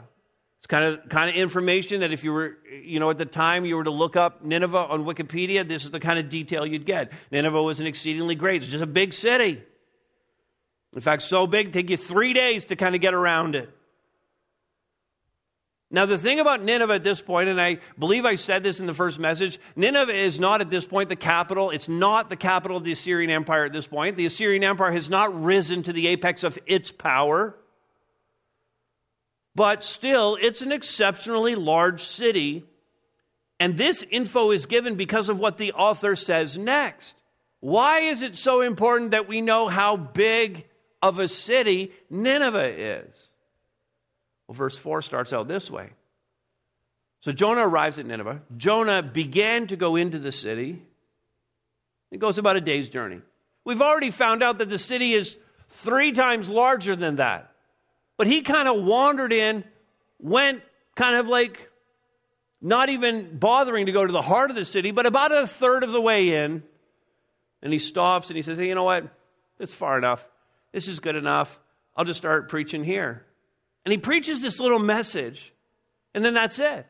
It's 0.59 0.67
kind 0.67 0.85
of 0.85 1.09
kind 1.09 1.29
of 1.29 1.35
information 1.37 2.01
that 2.01 2.11
if 2.11 2.23
you 2.23 2.33
were, 2.33 2.57
you 2.83 2.99
know, 2.99 3.09
at 3.09 3.17
the 3.17 3.25
time 3.25 3.65
you 3.65 3.77
were 3.77 3.85
to 3.85 3.91
look 3.91 4.15
up 4.15 4.43
Nineveh 4.43 4.77
on 4.77 5.05
Wikipedia, 5.05 5.67
this 5.67 5.85
is 5.85 5.91
the 5.91 6.01
kind 6.01 6.19
of 6.19 6.29
detail 6.29 6.65
you'd 6.65 6.85
get. 6.85 7.11
Nineveh 7.31 7.63
was 7.63 7.79
an 7.79 7.87
exceedingly 7.87 8.35
great, 8.35 8.61
it's 8.61 8.71
just 8.71 8.83
a 8.83 8.87
big 8.87 9.13
city. 9.13 9.63
In 10.95 11.01
fact, 11.01 11.23
so 11.23 11.45
big, 11.45 11.71
take 11.71 11.89
you 11.89 11.97
three 11.97 12.33
days 12.33 12.65
to 12.65 12.75
kind 12.75 12.95
of 12.95 13.01
get 13.01 13.13
around 13.13 13.55
it. 13.55 13.69
Now, 15.91 16.05
the 16.05 16.19
thing 16.19 16.39
about 16.39 16.63
Nineveh 16.63 16.93
at 16.93 17.03
this 17.03 17.19
point, 17.19 17.49
and 17.49 17.59
I 17.59 17.79
believe 17.97 18.23
I 18.23 18.35
said 18.35 18.61
this 18.61 18.79
in 18.79 18.85
the 18.85 18.93
first 18.93 19.19
message, 19.19 19.59
Nineveh 19.75 20.13
is 20.13 20.39
not 20.39 20.61
at 20.61 20.69
this 20.69 20.85
point 20.85 21.09
the 21.09 21.15
capital. 21.15 21.71
It's 21.71 21.89
not 21.89 22.29
the 22.29 22.35
capital 22.35 22.77
of 22.77 22.83
the 22.83 22.91
Assyrian 22.91 23.31
Empire 23.31 23.65
at 23.65 23.73
this 23.73 23.87
point. 23.87 24.15
The 24.15 24.27
Assyrian 24.27 24.63
Empire 24.63 24.91
has 24.91 25.09
not 25.09 25.43
risen 25.43 25.81
to 25.83 25.93
the 25.93 26.07
apex 26.07 26.43
of 26.43 26.59
its 26.67 26.91
power. 26.91 27.55
But 29.55 29.83
still, 29.83 30.37
it's 30.39 30.61
an 30.61 30.71
exceptionally 30.71 31.55
large 31.55 32.03
city. 32.03 32.65
And 33.59 33.75
this 33.75 34.05
info 34.11 34.51
is 34.51 34.67
given 34.67 34.93
because 34.93 35.27
of 35.27 35.39
what 35.39 35.57
the 35.57 35.73
author 35.73 36.15
says 36.15 36.55
next. 36.55 37.15
Why 37.61 38.01
is 38.01 38.21
it 38.21 38.35
so 38.35 38.61
important 38.61 39.11
that 39.11 39.27
we 39.27 39.41
know 39.41 39.67
how 39.67 39.97
big 39.97 40.65
of 41.01 41.19
a 41.19 41.27
city 41.27 41.91
Nineveh 42.09 42.73
is? 42.77 43.27
Well, 44.47 44.55
verse 44.55 44.77
4 44.77 45.01
starts 45.01 45.33
out 45.33 45.47
this 45.47 45.69
way. 45.69 45.89
So 47.21 47.31
Jonah 47.31 47.67
arrives 47.67 47.99
at 47.99 48.05
Nineveh. 48.05 48.41
Jonah 48.57 49.03
began 49.03 49.67
to 49.67 49.75
go 49.75 49.95
into 49.95 50.19
the 50.19 50.31
city. 50.31 50.81
It 52.11 52.19
goes 52.19 52.37
about 52.37 52.55
a 52.55 52.61
day's 52.61 52.89
journey. 52.89 53.21
We've 53.65 53.81
already 53.81 54.09
found 54.09 54.41
out 54.41 54.57
that 54.59 54.69
the 54.69 54.77
city 54.77 55.13
is 55.13 55.37
three 55.69 56.11
times 56.11 56.49
larger 56.49 56.95
than 56.95 57.17
that. 57.17 57.51
But 58.17 58.27
he 58.27 58.41
kind 58.41 58.67
of 58.67 58.83
wandered 58.83 59.31
in, 59.31 59.63
went 60.19 60.61
kind 60.95 61.17
of 61.17 61.27
like 61.27 61.69
not 62.61 62.89
even 62.89 63.37
bothering 63.37 63.85
to 63.85 63.91
go 63.91 64.05
to 64.05 64.11
the 64.11 64.21
heart 64.21 64.49
of 64.49 64.55
the 64.55 64.65
city, 64.65 64.91
but 64.91 65.05
about 65.05 65.31
a 65.31 65.47
third 65.47 65.83
of 65.83 65.91
the 65.91 66.01
way 66.01 66.43
in. 66.43 66.63
And 67.61 67.73
he 67.73 67.79
stops 67.79 68.29
and 68.29 68.37
he 68.37 68.41
says, 68.41 68.57
Hey, 68.57 68.67
you 68.67 68.75
know 68.75 68.83
what? 68.83 69.05
It's 69.59 69.73
far 69.73 69.97
enough. 69.97 70.27
This 70.71 70.87
is 70.87 70.99
good 70.99 71.15
enough. 71.15 71.59
I'll 71.95 72.05
just 72.05 72.19
start 72.19 72.49
preaching 72.49 72.83
here. 72.83 73.25
And 73.85 73.91
he 73.91 73.97
preaches 73.97 74.41
this 74.41 74.59
little 74.59 74.79
message, 74.79 75.53
and 76.13 76.23
then 76.23 76.33
that's 76.33 76.59
it. 76.59 76.85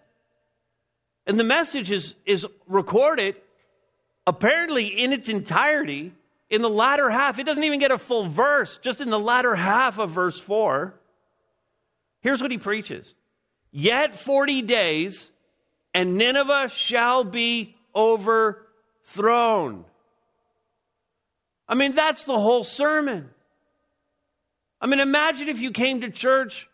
And 1.25 1.39
the 1.39 1.43
message 1.43 1.91
is, 1.91 2.15
is 2.25 2.45
recorded 2.67 3.35
apparently 4.25 4.87
in 4.87 5.13
its 5.13 5.29
entirety 5.29 6.13
in 6.49 6.61
the 6.61 6.69
latter 6.69 7.09
half. 7.09 7.39
It 7.39 7.45
doesn't 7.45 7.63
even 7.63 7.79
get 7.79 7.91
a 7.91 7.97
full 7.97 8.25
verse, 8.25 8.77
just 8.77 9.01
in 9.01 9.09
the 9.09 9.19
latter 9.19 9.55
half 9.55 9.99
of 9.99 10.11
verse 10.11 10.39
4. 10.39 10.93
Here's 12.21 12.41
what 12.41 12.51
he 12.51 12.57
preaches 12.57 13.13
Yet 13.71 14.15
40 14.15 14.63
days, 14.63 15.31
and 15.93 16.17
Nineveh 16.17 16.69
shall 16.69 17.23
be 17.23 17.75
overthrown. 17.95 19.85
I 21.67 21.75
mean, 21.75 21.93
that's 21.93 22.25
the 22.25 22.39
whole 22.39 22.63
sermon. 22.63 23.29
I 24.81 24.87
mean, 24.87 24.99
imagine 24.99 25.49
if 25.49 25.59
you 25.59 25.71
came 25.71 26.01
to 26.01 26.09
church 26.09 26.69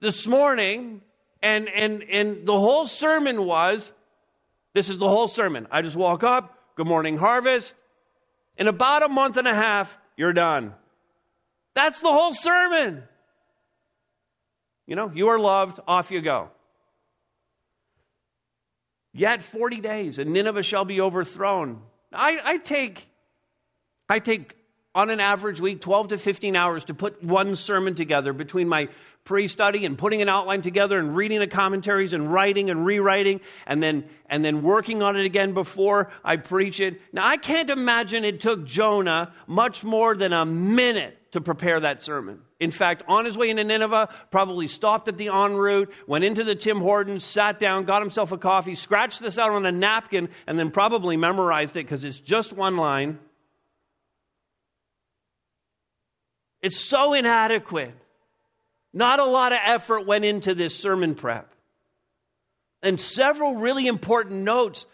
this 0.00 0.26
morning, 0.26 1.02
and, 1.42 1.68
and, 1.68 2.02
and 2.04 2.46
the 2.46 2.58
whole 2.58 2.86
sermon 2.86 3.44
was 3.44 3.92
this 4.72 4.88
is 4.88 4.98
the 4.98 5.08
whole 5.08 5.28
sermon. 5.28 5.68
I 5.70 5.82
just 5.82 5.96
walk 5.96 6.24
up, 6.24 6.58
good 6.74 6.86
morning, 6.86 7.16
harvest. 7.16 7.74
In 8.56 8.66
about 8.66 9.02
a 9.02 9.08
month 9.08 9.36
and 9.36 9.46
a 9.46 9.54
half, 9.54 9.96
you're 10.16 10.32
done. 10.32 10.74
That's 11.74 12.00
the 12.00 12.10
whole 12.10 12.32
sermon. 12.32 13.02
You 14.86 14.96
know, 14.96 15.10
you 15.14 15.28
are 15.28 15.38
loved, 15.38 15.80
off 15.86 16.10
you 16.10 16.20
go. 16.20 16.50
Yet 19.12 19.42
40 19.42 19.80
days, 19.80 20.18
and 20.18 20.32
Nineveh 20.32 20.62
shall 20.62 20.84
be 20.84 21.00
overthrown. 21.00 21.82
I, 22.12 22.40
I 22.44 22.58
take, 22.58 23.08
I 24.08 24.18
take 24.18 24.56
on 24.94 25.10
an 25.10 25.20
average 25.20 25.60
week 25.60 25.80
12 25.80 26.08
to 26.08 26.18
15 26.18 26.54
hours 26.54 26.84
to 26.84 26.94
put 26.94 27.22
one 27.22 27.56
sermon 27.56 27.94
together 27.94 28.32
between 28.32 28.68
my 28.68 28.88
pre 29.24 29.48
study 29.48 29.84
and 29.84 29.98
putting 29.98 30.22
an 30.22 30.28
outline 30.28 30.62
together 30.62 30.98
and 30.98 31.16
reading 31.16 31.40
the 31.40 31.46
commentaries 31.46 32.12
and 32.12 32.32
writing 32.32 32.70
and 32.70 32.86
rewriting 32.86 33.40
and 33.66 33.82
then, 33.82 34.04
and 34.28 34.44
then 34.44 34.62
working 34.62 35.02
on 35.02 35.16
it 35.16 35.24
again 35.24 35.52
before 35.52 36.10
I 36.22 36.36
preach 36.36 36.78
it. 36.78 37.00
Now, 37.12 37.26
I 37.26 37.36
can't 37.36 37.70
imagine 37.70 38.24
it 38.24 38.40
took 38.40 38.64
Jonah 38.64 39.32
much 39.46 39.82
more 39.82 40.14
than 40.14 40.32
a 40.32 40.44
minute 40.44 41.18
to 41.32 41.40
prepare 41.40 41.80
that 41.80 42.02
sermon. 42.02 42.40
In 42.60 42.70
fact, 42.70 43.02
on 43.08 43.24
his 43.24 43.36
way 43.36 43.50
into 43.50 43.64
Nineveh, 43.64 44.08
probably 44.30 44.68
stopped 44.68 45.08
at 45.08 45.18
the 45.18 45.26
ONroute, 45.26 45.88
went 46.06 46.24
into 46.24 46.44
the 46.44 46.54
Tim 46.54 46.80
Hortons, 46.80 47.24
sat 47.24 47.58
down, 47.58 47.84
got 47.84 48.00
himself 48.00 48.30
a 48.30 48.38
coffee, 48.38 48.76
scratched 48.76 49.20
this 49.20 49.36
out 49.36 49.50
on 49.50 49.66
a 49.66 49.72
napkin, 49.72 50.28
and 50.46 50.56
then 50.56 50.70
probably 50.70 51.16
memorized 51.16 51.76
it 51.76 51.84
because 51.84 52.04
it's 52.04 52.20
just 52.20 52.52
one 52.52 52.76
line. 52.76 53.18
It's 56.64 56.80
so 56.80 57.12
inadequate. 57.12 57.92
Not 58.94 59.18
a 59.18 59.24
lot 59.26 59.52
of 59.52 59.58
effort 59.62 60.06
went 60.06 60.24
into 60.24 60.54
this 60.54 60.74
sermon 60.74 61.14
prep. 61.14 61.52
And 62.82 62.98
several 62.98 63.56
really 63.56 63.86
important 63.86 64.44
notes. 64.44 64.86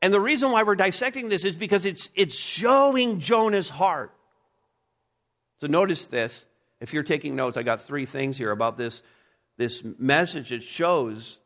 And 0.00 0.14
the 0.14 0.20
reason 0.20 0.52
why 0.52 0.62
we're 0.62 0.76
dissecting 0.76 1.28
this 1.28 1.44
is 1.44 1.56
because 1.56 1.84
it's, 1.84 2.10
it's 2.14 2.36
showing 2.36 3.18
Jonah's 3.18 3.68
heart. 3.68 4.12
So 5.60 5.66
notice 5.66 6.06
this. 6.06 6.44
If 6.80 6.94
you're 6.94 7.02
taking 7.02 7.34
notes, 7.34 7.56
I 7.56 7.64
got 7.64 7.82
three 7.82 8.06
things 8.06 8.38
here 8.38 8.52
about 8.52 8.78
this, 8.78 9.02
this 9.56 9.82
message. 9.98 10.52
It 10.52 10.62
shows 10.62 11.38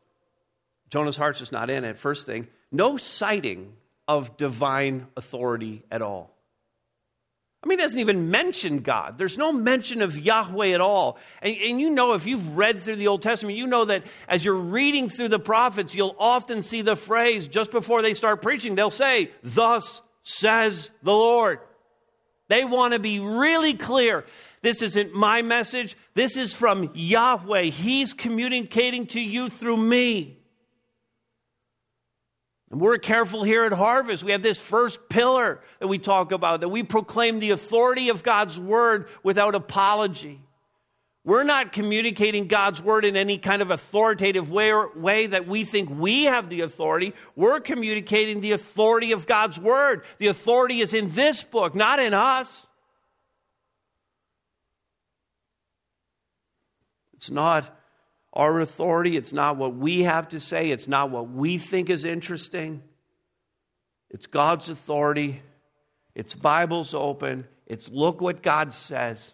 Jonah's 0.91 1.17
heart's 1.17 1.39
just 1.39 1.51
not 1.51 1.71
in 1.71 1.85
it. 1.85 1.97
First 1.97 2.27
thing, 2.27 2.49
no 2.71 2.97
citing 2.97 3.73
of 4.07 4.37
divine 4.37 5.07
authority 5.17 5.81
at 5.89 6.03
all. 6.03 6.34
I 7.65 7.67
mean, 7.67 7.79
it 7.79 7.81
doesn't 7.81 7.99
even 7.99 8.29
mention 8.29 8.79
God. 8.79 9.17
There's 9.17 9.39
no 9.39 9.51
mention 9.51 10.03
of 10.03 10.19
Yahweh 10.19 10.69
at 10.69 10.81
all. 10.81 11.17
And, 11.41 11.55
and, 11.57 11.81
you 11.81 11.89
know, 11.89 12.13
if 12.13 12.27
you've 12.27 12.55
read 12.55 12.77
through 12.77 12.97
the 12.97 13.07
Old 13.07 13.23
Testament, 13.23 13.57
you 13.57 13.65
know 13.65 13.85
that 13.85 14.03
as 14.27 14.45
you're 14.45 14.53
reading 14.53 15.09
through 15.09 15.29
the 15.29 15.39
prophets, 15.39 15.95
you'll 15.95 16.15
often 16.19 16.61
see 16.61 16.83
the 16.83 16.95
phrase 16.95 17.47
just 17.47 17.71
before 17.71 18.03
they 18.03 18.13
start 18.13 18.43
preaching, 18.43 18.75
they'll 18.75 18.91
say, 18.91 19.31
Thus 19.41 20.03
says 20.21 20.91
the 21.01 21.11
Lord. 21.13 21.59
They 22.49 22.63
want 22.63 22.93
to 22.93 22.99
be 22.99 23.19
really 23.19 23.73
clear. 23.73 24.25
This 24.61 24.83
isn't 24.83 25.15
my 25.15 25.41
message. 25.41 25.97
This 26.13 26.37
is 26.37 26.53
from 26.53 26.91
Yahweh. 26.93 27.63
He's 27.63 28.13
communicating 28.13 29.07
to 29.07 29.19
you 29.19 29.49
through 29.49 29.77
me. 29.77 30.37
And 32.75 32.81
we're 32.81 32.97
careful 32.97 33.41
here 33.41 33.63
at 33.63 33.71
Harvest. 33.71 34.21
We 34.25 34.33
have 34.33 34.41
this 34.41 34.59
first 34.59 35.07
pillar 35.07 35.61
that 35.79 35.87
we 35.87 35.97
talk 35.97 36.33
about, 36.33 36.59
that 36.59 36.67
we 36.67 36.83
proclaim 36.83 37.39
the 37.39 37.51
authority 37.51 38.09
of 38.09 38.21
God's 38.21 38.59
word 38.59 39.07
without 39.23 39.55
apology. 39.55 40.41
We're 41.23 41.45
not 41.45 41.71
communicating 41.71 42.49
God's 42.49 42.81
word 42.81 43.05
in 43.05 43.15
any 43.15 43.37
kind 43.37 43.61
of 43.61 43.71
authoritative 43.71 44.51
way, 44.51 44.73
or 44.73 44.91
way 44.93 45.27
that 45.27 45.47
we 45.47 45.63
think 45.63 45.89
we 45.89 46.25
have 46.25 46.49
the 46.49 46.59
authority. 46.59 47.13
We're 47.33 47.61
communicating 47.61 48.41
the 48.41 48.51
authority 48.51 49.13
of 49.13 49.25
God's 49.25 49.57
word. 49.57 50.03
The 50.17 50.27
authority 50.27 50.81
is 50.81 50.93
in 50.93 51.11
this 51.11 51.45
book, 51.45 51.75
not 51.75 51.99
in 51.99 52.13
us. 52.13 52.67
It's 57.13 57.31
not 57.31 57.73
our 58.35 58.59
authority. 58.59 59.15
It's 59.15 59.33
not 59.33 59.57
what 59.57 59.75
we 59.75 60.03
have 60.03 60.29
to 60.29 60.39
say. 60.39 60.71
It's 60.71 60.87
not 60.87 61.09
what 61.09 61.29
we 61.29 61.57
think 61.57 61.89
is 61.89 62.05
interesting. 62.05 62.81
It's 64.09 64.27
God's 64.27 64.69
authority. 64.69 65.41
It's 66.13 66.35
Bible's 66.35 66.93
open. 66.93 67.47
It's 67.65 67.89
look 67.89 68.21
what 68.21 68.41
God 68.41 68.73
says. 68.73 69.33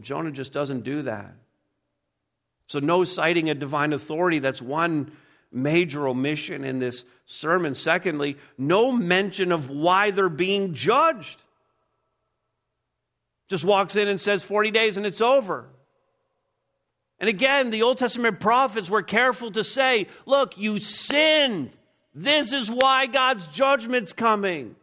Jonah 0.00 0.32
just 0.32 0.52
doesn't 0.52 0.82
do 0.82 1.02
that. 1.02 1.34
So, 2.66 2.78
no 2.80 3.04
citing 3.04 3.50
a 3.50 3.54
divine 3.54 3.92
authority. 3.92 4.38
That's 4.38 4.62
one 4.62 5.12
major 5.52 6.08
omission 6.08 6.64
in 6.64 6.78
this 6.78 7.04
sermon. 7.26 7.74
Secondly, 7.74 8.36
no 8.58 8.90
mention 8.90 9.52
of 9.52 9.70
why 9.70 10.10
they're 10.10 10.28
being 10.28 10.74
judged. 10.74 11.40
Just 13.48 13.64
walks 13.64 13.96
in 13.96 14.08
and 14.08 14.20
says 14.20 14.42
40 14.42 14.70
days 14.70 14.96
and 14.96 15.06
it's 15.06 15.20
over. 15.20 15.66
And 17.18 17.28
again, 17.28 17.70
the 17.70 17.82
Old 17.82 17.98
Testament 17.98 18.40
prophets 18.40 18.90
were 18.90 19.02
careful 19.02 19.50
to 19.52 19.64
say, 19.64 20.08
look, 20.26 20.58
you 20.58 20.78
sinned. 20.78 21.70
This 22.14 22.52
is 22.52 22.70
why 22.70 23.06
God's 23.06 23.46
judgment's 23.46 24.12
coming. 24.12 24.76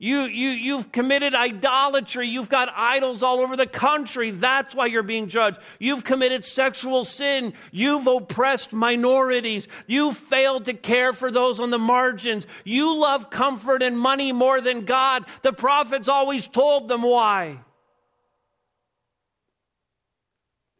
You, 0.00 0.22
you, 0.22 0.50
you've 0.50 0.92
committed 0.92 1.34
idolatry. 1.34 2.28
You've 2.28 2.48
got 2.48 2.72
idols 2.76 3.24
all 3.24 3.40
over 3.40 3.56
the 3.56 3.66
country. 3.66 4.30
That's 4.30 4.72
why 4.72 4.86
you're 4.86 5.02
being 5.02 5.26
judged. 5.26 5.58
You've 5.80 6.04
committed 6.04 6.44
sexual 6.44 7.04
sin. 7.04 7.52
You've 7.72 8.06
oppressed 8.06 8.72
minorities. 8.72 9.66
You've 9.88 10.16
failed 10.16 10.66
to 10.66 10.74
care 10.74 11.12
for 11.12 11.32
those 11.32 11.58
on 11.58 11.70
the 11.70 11.78
margins. 11.78 12.46
You 12.62 12.96
love 12.96 13.28
comfort 13.30 13.82
and 13.82 13.98
money 13.98 14.30
more 14.30 14.60
than 14.60 14.84
God. 14.84 15.24
The 15.42 15.52
prophets 15.52 16.08
always 16.08 16.46
told 16.46 16.86
them 16.86 17.02
why. 17.02 17.58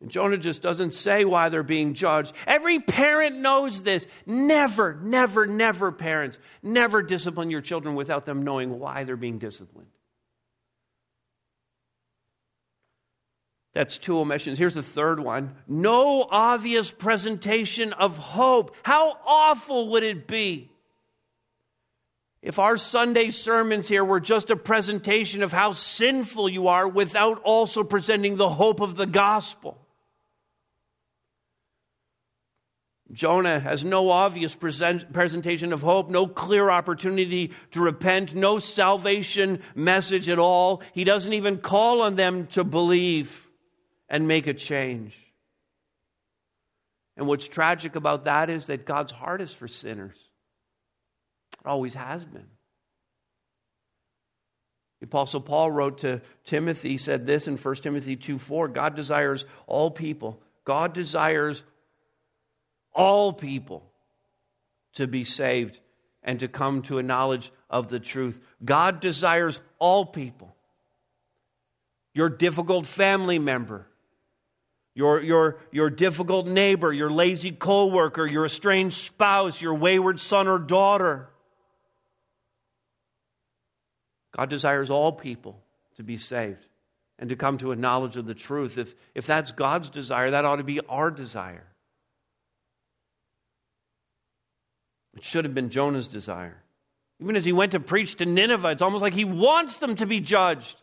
And 0.00 0.10
Jonah 0.10 0.36
just 0.36 0.62
doesn't 0.62 0.94
say 0.94 1.24
why 1.24 1.48
they're 1.48 1.64
being 1.64 1.94
judged. 1.94 2.32
Every 2.46 2.78
parent 2.78 3.36
knows 3.36 3.82
this. 3.82 4.06
Never, 4.26 4.94
never, 5.02 5.46
never, 5.46 5.90
parents, 5.90 6.38
never 6.62 7.02
discipline 7.02 7.50
your 7.50 7.62
children 7.62 7.96
without 7.96 8.24
them 8.24 8.42
knowing 8.42 8.78
why 8.78 9.04
they're 9.04 9.16
being 9.16 9.38
disciplined. 9.38 9.88
That's 13.74 13.98
two 13.98 14.18
omissions. 14.18 14.58
Here's 14.58 14.74
the 14.74 14.82
third 14.82 15.20
one 15.20 15.54
no 15.66 16.26
obvious 16.28 16.90
presentation 16.90 17.92
of 17.92 18.16
hope. 18.16 18.76
How 18.82 19.16
awful 19.26 19.90
would 19.90 20.04
it 20.04 20.26
be 20.28 20.70
if 22.40 22.60
our 22.60 22.76
Sunday 22.76 23.30
sermons 23.30 23.88
here 23.88 24.04
were 24.04 24.20
just 24.20 24.50
a 24.50 24.56
presentation 24.56 25.42
of 25.42 25.52
how 25.52 25.72
sinful 25.72 26.48
you 26.48 26.68
are 26.68 26.88
without 26.88 27.40
also 27.42 27.82
presenting 27.82 28.36
the 28.36 28.48
hope 28.48 28.80
of 28.80 28.96
the 28.96 29.06
gospel? 29.06 29.76
Jonah 33.12 33.58
has 33.58 33.84
no 33.84 34.10
obvious 34.10 34.54
present, 34.54 35.12
presentation 35.12 35.72
of 35.72 35.80
hope, 35.80 36.10
no 36.10 36.26
clear 36.26 36.68
opportunity 36.68 37.52
to 37.70 37.80
repent, 37.80 38.34
no 38.34 38.58
salvation 38.58 39.60
message 39.74 40.28
at 40.28 40.38
all. 40.38 40.82
He 40.92 41.04
doesn't 41.04 41.32
even 41.32 41.58
call 41.58 42.02
on 42.02 42.16
them 42.16 42.48
to 42.48 42.64
believe 42.64 43.48
and 44.10 44.28
make 44.28 44.46
a 44.46 44.54
change. 44.54 45.16
And 47.16 47.26
what's 47.26 47.48
tragic 47.48 47.96
about 47.96 48.26
that 48.26 48.50
is 48.50 48.66
that 48.66 48.84
God's 48.84 49.12
heart 49.12 49.40
is 49.40 49.52
for 49.52 49.68
sinners. 49.68 50.16
It 51.64 51.66
always 51.66 51.94
has 51.94 52.24
been. 52.24 52.46
The 55.00 55.06
Apostle 55.06 55.40
Paul 55.40 55.70
wrote 55.70 55.98
to 55.98 56.20
Timothy, 56.44 56.98
said 56.98 57.24
this 57.24 57.48
in 57.48 57.56
1 57.56 57.74
Timothy 57.76 58.16
2 58.16 58.38
4 58.38 58.68
God 58.68 58.94
desires 58.94 59.46
all 59.66 59.90
people. 59.90 60.42
God 60.64 60.92
desires 60.92 61.62
all 62.98 63.32
people 63.32 63.88
to 64.94 65.06
be 65.06 65.24
saved 65.24 65.78
and 66.22 66.40
to 66.40 66.48
come 66.48 66.82
to 66.82 66.98
a 66.98 67.02
knowledge 67.02 67.52
of 67.70 67.88
the 67.88 68.00
truth. 68.00 68.38
God 68.62 69.00
desires 69.00 69.60
all 69.78 70.04
people. 70.04 70.54
Your 72.12 72.28
difficult 72.28 72.86
family 72.86 73.38
member, 73.38 73.86
your, 74.94 75.22
your, 75.22 75.58
your 75.70 75.88
difficult 75.88 76.48
neighbor, 76.48 76.92
your 76.92 77.10
lazy 77.10 77.52
coworker, 77.52 78.26
your 78.26 78.44
estranged 78.44 78.96
spouse, 78.96 79.62
your 79.62 79.74
wayward 79.74 80.18
son 80.18 80.48
or 80.48 80.58
daughter. 80.58 81.28
God 84.36 84.50
desires 84.50 84.90
all 84.90 85.12
people 85.12 85.62
to 85.96 86.02
be 86.02 86.18
saved 86.18 86.66
and 87.20 87.30
to 87.30 87.36
come 87.36 87.58
to 87.58 87.70
a 87.70 87.76
knowledge 87.76 88.16
of 88.16 88.26
the 88.26 88.34
truth. 88.34 88.76
If, 88.76 88.96
if 89.14 89.26
that's 89.26 89.52
God's 89.52 89.90
desire, 89.90 90.32
that 90.32 90.44
ought 90.44 90.56
to 90.56 90.64
be 90.64 90.80
our 90.88 91.12
desire. 91.12 91.67
It 95.18 95.24
should 95.24 95.44
have 95.44 95.54
been 95.54 95.68
Jonah's 95.68 96.06
desire. 96.06 96.62
Even 97.20 97.34
as 97.34 97.44
he 97.44 97.50
went 97.50 97.72
to 97.72 97.80
preach 97.80 98.14
to 98.18 98.24
Nineveh, 98.24 98.68
it's 98.68 98.82
almost 98.82 99.02
like 99.02 99.14
he 99.14 99.24
wants 99.24 99.78
them 99.78 99.96
to 99.96 100.06
be 100.06 100.20
judged 100.20 100.76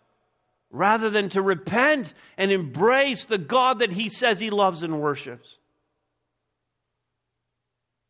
rather 0.69 1.09
than 1.09 1.29
to 1.29 1.41
repent 1.41 2.13
and 2.37 2.51
embrace 2.51 3.23
the 3.23 3.37
God 3.37 3.79
that 3.79 3.93
he 3.93 4.09
says 4.09 4.37
he 4.37 4.49
loves 4.49 4.83
and 4.83 4.99
worships. 4.99 5.57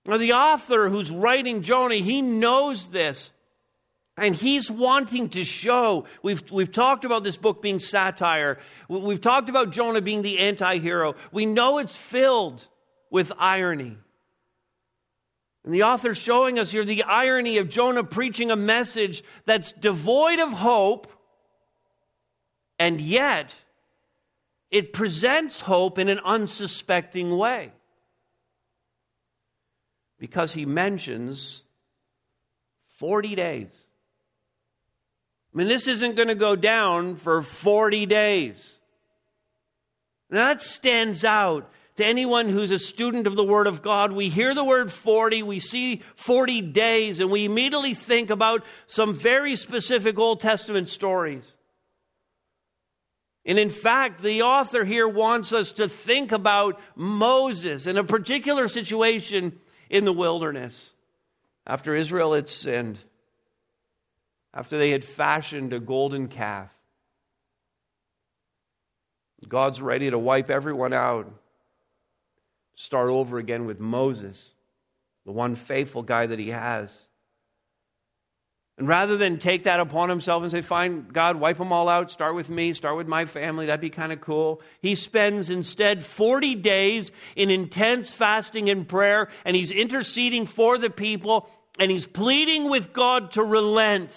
Now, 0.08 0.18
the 0.18 0.34
author 0.34 0.90
who's 0.90 1.12
writing 1.12 1.62
Jonah, 1.62 1.94
he 1.94 2.24
knows 2.24 2.90
this. 2.90 3.32
And 4.18 4.34
he's 4.34 4.72
wanting 4.72 5.30
to 5.30 5.44
show, 5.44 6.06
we've, 6.24 6.50
we've 6.52 6.72
talked 6.72 7.06
about 7.06 7.24
this 7.24 7.38
book 7.38 7.62
being 7.62 7.78
satire. 7.78 8.58
We've 8.90 9.22
talked 9.22 9.50
about 9.50 9.74
Jonah 9.74 10.02
being 10.02 10.24
the 10.24 10.40
anti 10.40 10.80
hero. 10.80 11.14
We 11.32 11.46
know 11.46 11.78
it's 11.78 11.96
filled 11.96 12.68
with 13.12 13.32
irony. 13.38 14.00
And 15.66 15.74
the 15.74 15.84
author's 15.84 16.20
showing 16.20 16.60
us 16.60 16.72
here 16.72 16.86
the 16.86 17.04
irony 17.04 17.58
of 17.58 17.70
Jonah 17.70 18.04
preaching 18.04 18.52
a 18.52 18.56
message 18.56 19.24
that's 19.46 19.72
devoid 19.72 20.40
of 20.40 20.54
hope, 20.54 21.12
and 22.78 23.02
yet 23.02 23.54
it 24.70 24.94
presents 24.94 25.62
hope 25.62 25.98
in 25.98 26.08
an 26.08 26.20
unsuspecting 26.24 27.36
way. 27.36 27.72
Because 30.20 30.54
he 30.54 30.68
mentions 30.68 31.64
40 32.98 33.34
days. 33.34 33.74
I 35.52 35.58
mean, 35.58 35.68
this 35.68 35.88
isn't 35.88 36.16
going 36.16 36.28
to 36.28 36.36
go 36.36 36.56
down 36.56 37.16
for 37.16 37.42
40 37.42 38.06
days. 38.06 38.80
Now, 40.30 40.50
that 40.50 40.62
stands 40.62 41.26
out 41.26 41.72
to 41.96 42.06
anyone 42.06 42.50
who's 42.50 42.72
a 42.72 42.80
student 42.80 43.26
of 43.26 43.36
the 43.36 43.44
Word 43.44 43.68
of 43.68 43.82
God, 43.82 44.12
we 44.12 44.30
hear 44.30 44.54
the 44.54 44.64
word 44.64 44.92
40, 44.92 45.44
we 45.44 45.60
see 45.60 46.02
40 46.16 46.62
days, 46.62 47.20
and 47.20 47.32
we 47.32 47.46
immediately 47.46 47.94
think 47.94 48.30
about 48.30 48.66
some 48.88 49.14
very 49.16 49.56
specific 49.56 50.20
Old 50.20 50.42
Testament 50.42 50.90
stories. 50.90 51.46
And 53.46 53.58
in 53.58 53.70
fact, 53.70 54.22
the 54.22 54.42
author 54.42 54.84
here 54.84 55.08
wants 55.08 55.54
us 55.54 55.72
to 55.74 55.88
think 55.88 56.32
about 56.32 56.82
Moses 56.96 57.88
in 57.88 57.98
a 57.98 58.04
particular 58.04 58.68
situation 58.68 59.58
in 59.90 60.04
the 60.04 60.14
wilderness 60.14 60.94
after 61.66 61.96
Israel 61.96 62.34
had 62.34 62.50
sinned, 62.50 63.04
after 64.54 64.78
they 64.78 64.90
had 64.90 65.06
fashioned 65.06 65.74
a 65.74 65.80
golden 65.80 66.28
calf. 66.28 66.74
God's 69.48 69.80
ready 69.80 70.10
to 70.10 70.18
wipe 70.18 70.50
everyone 70.50 70.92
out 70.92 71.32
start 72.76 73.10
over 73.10 73.38
again 73.38 73.66
with 73.66 73.80
Moses, 73.80 74.54
the 75.26 75.32
one 75.32 75.56
faithful 75.56 76.04
guy 76.04 76.28
that 76.28 76.40
he 76.40 76.50
has. 76.50 77.08
And 78.78 78.90
rather 78.90 79.16
than 79.16 79.40
take 79.40 79.64
that 79.64 79.80
upon 79.80 80.10
himself 80.10 80.44
and 80.44 80.52
say, 80.52 80.62
Fine, 80.62 81.08
God, 81.14 81.38
wipe 81.38 81.58
them 81.58 81.72
all 81.72 81.88
out, 81.88 82.12
start 82.12 82.36
with 82.36 82.50
me, 82.50 82.74
start 82.74 82.98
with 82.98 83.08
my 83.08 83.24
family, 83.24 83.68
that'd 83.68 83.80
be 83.80 83.90
kind 83.90 84.12
of 84.12 84.20
cool. 84.20 84.62
He 84.82 84.96
spends 84.96 85.50
instead 85.50 86.06
40 86.06 86.56
days 86.56 87.12
in 87.38 87.50
intense 87.50 88.12
fasting 88.12 88.70
and 88.70 88.86
prayer, 88.86 89.30
and 89.46 89.56
he's 89.56 89.72
interceding 89.72 90.46
for 90.46 90.78
the 90.78 90.90
people, 90.90 91.50
and 91.80 91.90
he's 91.90 92.06
pleading 92.06 92.70
with 92.70 92.92
God 92.92 93.32
to 93.34 93.44
relent. 93.44 94.14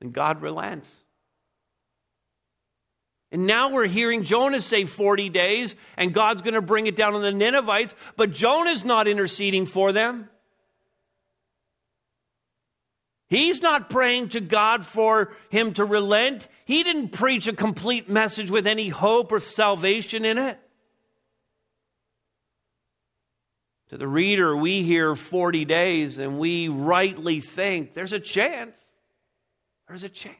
And 0.00 0.12
God 0.12 0.40
relents. 0.40 0.88
And 3.30 3.46
now 3.46 3.70
we're 3.70 3.86
hearing 3.86 4.24
Jonah 4.24 4.60
say 4.60 4.84
40 4.84 5.28
days, 5.28 5.76
and 5.96 6.14
God's 6.14 6.42
going 6.42 6.54
to 6.54 6.62
bring 6.62 6.86
it 6.86 6.96
down 6.96 7.14
on 7.14 7.22
the 7.22 7.32
Ninevites, 7.32 7.94
but 8.16 8.32
Jonah's 8.32 8.84
not 8.84 9.06
interceding 9.06 9.66
for 9.66 9.92
them. 9.92 10.30
He's 13.28 13.60
not 13.60 13.90
praying 13.90 14.30
to 14.30 14.40
God 14.40 14.86
for 14.86 15.32
him 15.50 15.74
to 15.74 15.84
relent. 15.84 16.48
He 16.64 16.82
didn't 16.82 17.10
preach 17.10 17.46
a 17.46 17.52
complete 17.52 18.08
message 18.08 18.50
with 18.50 18.66
any 18.66 18.88
hope 18.88 19.32
or 19.32 19.40
salvation 19.40 20.24
in 20.24 20.38
it. 20.38 20.58
To 23.90 23.98
the 23.98 24.08
reader, 24.08 24.56
we 24.56 24.82
hear 24.82 25.14
40 25.14 25.66
days 25.66 26.18
and 26.18 26.38
we 26.38 26.68
rightly 26.68 27.40
think 27.40 27.92
there's 27.92 28.14
a 28.14 28.20
chance. 28.20 28.80
There's 29.88 30.04
a 30.04 30.10
chance. 30.10 30.36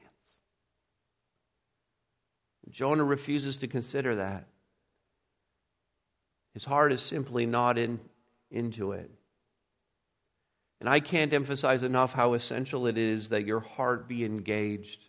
Jonah 2.79 3.03
refuses 3.03 3.57
to 3.57 3.67
consider 3.67 4.15
that. 4.15 4.47
His 6.55 6.65
heart 6.65 6.93
is 6.93 7.03
simply 7.03 7.45
not 7.45 7.77
in 7.77 7.99
into 8.53 8.93
it. 8.93 9.11
And 10.79 10.89
I 10.89 11.01
can't 11.01 11.33
emphasize 11.33 11.83
enough 11.83 12.13
how 12.13 12.35
essential 12.35 12.87
it 12.87 12.97
is 12.97 13.31
that 13.31 13.45
your 13.45 13.59
heart 13.59 14.07
be 14.07 14.25
engaged 14.25 15.01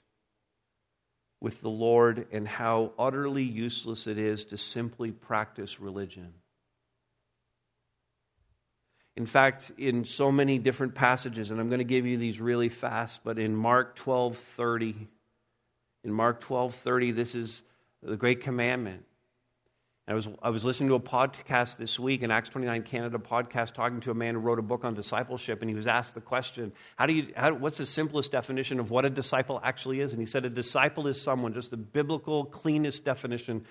with 1.42 1.62
the 1.62 1.70
Lord 1.70 2.26
and 2.32 2.48
how 2.48 2.92
utterly 2.98 3.44
useless 3.44 4.08
it 4.08 4.18
is 4.18 4.46
to 4.46 4.58
simply 4.58 5.12
practice 5.12 5.80
religion. 5.80 6.34
In 9.16 9.28
fact, 9.28 9.72
in 9.78 10.06
so 10.06 10.32
many 10.32 10.58
different 10.58 10.96
passages, 10.96 11.52
and 11.52 11.60
I'm 11.60 11.70
going 11.70 11.78
to 11.78 11.86
give 11.86 12.08
you 12.08 12.18
these 12.18 12.42
really 12.42 12.70
fast, 12.70 13.24
but 13.24 13.38
in 13.38 13.56
Mark 13.56 13.96
12 13.96 14.38
30, 14.58 15.08
in 16.04 16.14
Mark 16.14 16.42
12 16.42 16.76
30, 16.76 17.12
this 17.12 17.36
is 17.36 17.64
the 18.02 18.18
great 18.18 18.42
commandment. 18.42 19.06
I 20.10 20.16
was, 20.16 20.28
I 20.42 20.50
was 20.50 20.66
listening 20.66 20.90
to 20.90 20.96
a 20.96 21.00
podcast 21.00 21.78
this 21.78 22.00
week, 22.00 22.24
an 22.24 22.32
Acts 22.32 22.50
29 22.50 22.82
Canada 22.82 23.20
podcast, 23.20 23.76
talking 23.76 24.00
to 24.02 24.12
a 24.12 24.16
man 24.16 24.34
who 24.34 24.40
wrote 24.40 24.58
a 24.58 24.64
book 24.64 24.84
on 24.84 24.96
discipleship, 24.96 25.62
and 25.62 25.70
he 25.70 25.76
was 25.76 25.86
asked 25.86 26.16
the 26.16 26.22
question, 26.22 26.72
how 26.96 27.06
do 27.06 27.14
you, 27.14 27.32
how, 27.36 27.54
what's 27.54 27.78
the 27.78 27.86
simplest 27.86 28.32
definition 28.32 28.80
of 28.80 28.90
what 28.90 29.06
a 29.06 29.10
disciple 29.12 29.62
actually 29.64 30.00
is? 30.00 30.12
And 30.12 30.20
he 30.20 30.26
said, 30.26 30.46
a 30.46 30.50
disciple 30.50 31.06
is 31.06 31.22
someone, 31.22 31.54
just 31.54 31.70
the 31.70 31.78
biblical, 31.78 32.44
cleanest 32.44 33.06
definition. 33.06 33.66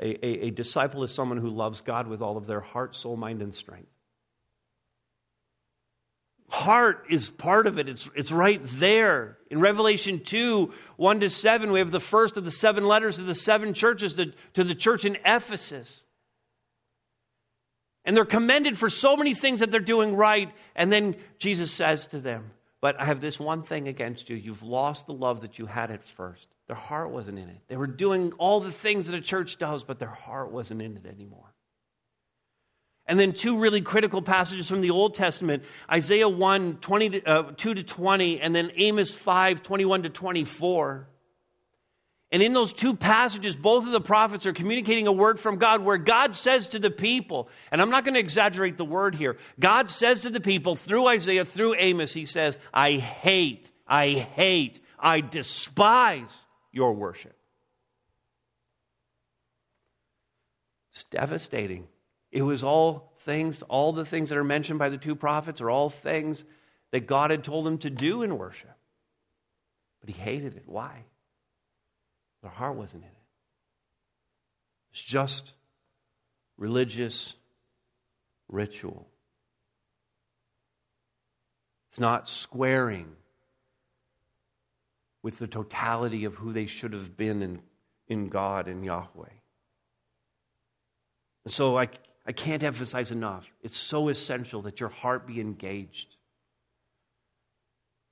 A, 0.00 0.26
a, 0.26 0.46
a 0.46 0.50
disciple 0.50 1.04
is 1.04 1.14
someone 1.14 1.38
who 1.38 1.48
loves 1.48 1.80
God 1.80 2.08
with 2.08 2.20
all 2.20 2.36
of 2.36 2.46
their 2.46 2.60
heart, 2.60 2.96
soul, 2.96 3.16
mind, 3.16 3.40
and 3.40 3.54
strength. 3.54 3.93
Heart 6.48 7.06
is 7.10 7.30
part 7.30 7.66
of 7.66 7.78
it. 7.78 7.88
It's, 7.88 8.08
it's 8.14 8.30
right 8.30 8.60
there. 8.62 9.38
In 9.50 9.60
Revelation 9.60 10.20
2, 10.20 10.72
1 10.96 11.20
to 11.20 11.30
7, 11.30 11.72
we 11.72 11.78
have 11.78 11.90
the 11.90 12.00
first 12.00 12.36
of 12.36 12.44
the 12.44 12.50
seven 12.50 12.84
letters 12.84 13.16
to 13.16 13.22
the 13.22 13.34
seven 13.34 13.74
churches 13.74 14.14
to, 14.14 14.32
to 14.52 14.64
the 14.64 14.74
church 14.74 15.04
in 15.04 15.16
Ephesus. 15.24 16.04
And 18.04 18.16
they're 18.16 18.24
commended 18.24 18.76
for 18.76 18.90
so 18.90 19.16
many 19.16 19.34
things 19.34 19.60
that 19.60 19.70
they're 19.70 19.80
doing 19.80 20.14
right. 20.14 20.52
And 20.76 20.92
then 20.92 21.16
Jesus 21.38 21.70
says 21.70 22.06
to 22.08 22.20
them, 22.20 22.50
But 22.80 23.00
I 23.00 23.06
have 23.06 23.20
this 23.20 23.40
one 23.40 23.62
thing 23.62 23.88
against 23.88 24.28
you. 24.28 24.36
You've 24.36 24.62
lost 24.62 25.06
the 25.06 25.14
love 25.14 25.40
that 25.40 25.58
you 25.58 25.66
had 25.66 25.90
at 25.90 26.06
first. 26.06 26.48
Their 26.66 26.76
heart 26.76 27.10
wasn't 27.10 27.38
in 27.38 27.48
it. 27.48 27.60
They 27.68 27.76
were 27.76 27.86
doing 27.86 28.32
all 28.38 28.60
the 28.60 28.70
things 28.70 29.06
that 29.06 29.14
a 29.14 29.20
church 29.22 29.58
does, 29.58 29.84
but 29.84 29.98
their 29.98 30.08
heart 30.08 30.50
wasn't 30.50 30.82
in 30.82 30.96
it 30.96 31.06
anymore. 31.06 31.53
And 33.06 33.20
then 33.20 33.32
two 33.34 33.58
really 33.58 33.82
critical 33.82 34.22
passages 34.22 34.68
from 34.68 34.80
the 34.80 34.90
Old 34.90 35.14
Testament 35.14 35.64
Isaiah 35.90 36.28
1, 36.28 36.78
20 36.80 37.10
to, 37.10 37.24
uh, 37.24 37.52
2 37.56 37.74
to 37.74 37.82
20, 37.82 38.40
and 38.40 38.54
then 38.54 38.70
Amos 38.76 39.12
5, 39.12 39.62
21 39.62 40.04
to 40.04 40.08
24. 40.08 41.08
And 42.32 42.42
in 42.42 42.52
those 42.52 42.72
two 42.72 42.96
passages, 42.96 43.54
both 43.54 43.86
of 43.86 43.92
the 43.92 44.00
prophets 44.00 44.44
are 44.46 44.52
communicating 44.52 45.06
a 45.06 45.12
word 45.12 45.38
from 45.38 45.58
God 45.58 45.84
where 45.84 45.98
God 45.98 46.34
says 46.34 46.66
to 46.68 46.80
the 46.80 46.90
people, 46.90 47.48
and 47.70 47.80
I'm 47.80 47.90
not 47.90 48.04
going 48.04 48.14
to 48.14 48.20
exaggerate 48.20 48.76
the 48.76 48.84
word 48.84 49.14
here, 49.14 49.36
God 49.60 49.90
says 49.90 50.22
to 50.22 50.30
the 50.30 50.40
people 50.40 50.74
through 50.74 51.06
Isaiah, 51.06 51.44
through 51.44 51.76
Amos, 51.78 52.12
He 52.12 52.26
says, 52.26 52.58
I 52.72 52.92
hate, 52.92 53.70
I 53.86 54.10
hate, 54.10 54.80
I 54.98 55.20
despise 55.20 56.46
your 56.72 56.94
worship. 56.94 57.36
It's 60.92 61.04
devastating. 61.04 61.86
It 62.34 62.42
was 62.42 62.64
all 62.64 63.12
things, 63.20 63.62
all 63.62 63.92
the 63.92 64.04
things 64.04 64.30
that 64.30 64.36
are 64.36 64.42
mentioned 64.44 64.80
by 64.80 64.88
the 64.88 64.98
two 64.98 65.14
prophets 65.14 65.60
are 65.60 65.70
all 65.70 65.88
things 65.88 66.44
that 66.90 67.06
God 67.06 67.30
had 67.30 67.44
told 67.44 67.64
them 67.64 67.78
to 67.78 67.90
do 67.90 68.22
in 68.22 68.36
worship. 68.36 68.76
But 70.00 70.10
he 70.10 70.20
hated 70.20 70.56
it. 70.56 70.64
Why? 70.66 71.04
Their 72.42 72.50
heart 72.50 72.74
wasn't 72.74 73.04
in 73.04 73.08
it. 73.08 73.14
It's 74.90 75.00
just 75.00 75.52
religious 76.58 77.34
ritual. 78.48 79.06
It's 81.90 82.00
not 82.00 82.28
squaring 82.28 83.12
with 85.22 85.38
the 85.38 85.46
totality 85.46 86.24
of 86.24 86.34
who 86.34 86.52
they 86.52 86.66
should 86.66 86.94
have 86.94 87.16
been 87.16 87.42
in, 87.42 87.62
in 88.08 88.28
God 88.28 88.66
and 88.66 88.84
Yahweh. 88.84 89.28
so 91.46 91.78
I, 91.78 91.88
I 92.26 92.32
can't 92.32 92.62
emphasize 92.62 93.10
enough. 93.10 93.46
It's 93.62 93.76
so 93.76 94.08
essential 94.08 94.62
that 94.62 94.80
your 94.80 94.88
heart 94.88 95.26
be 95.26 95.40
engaged. 95.40 96.16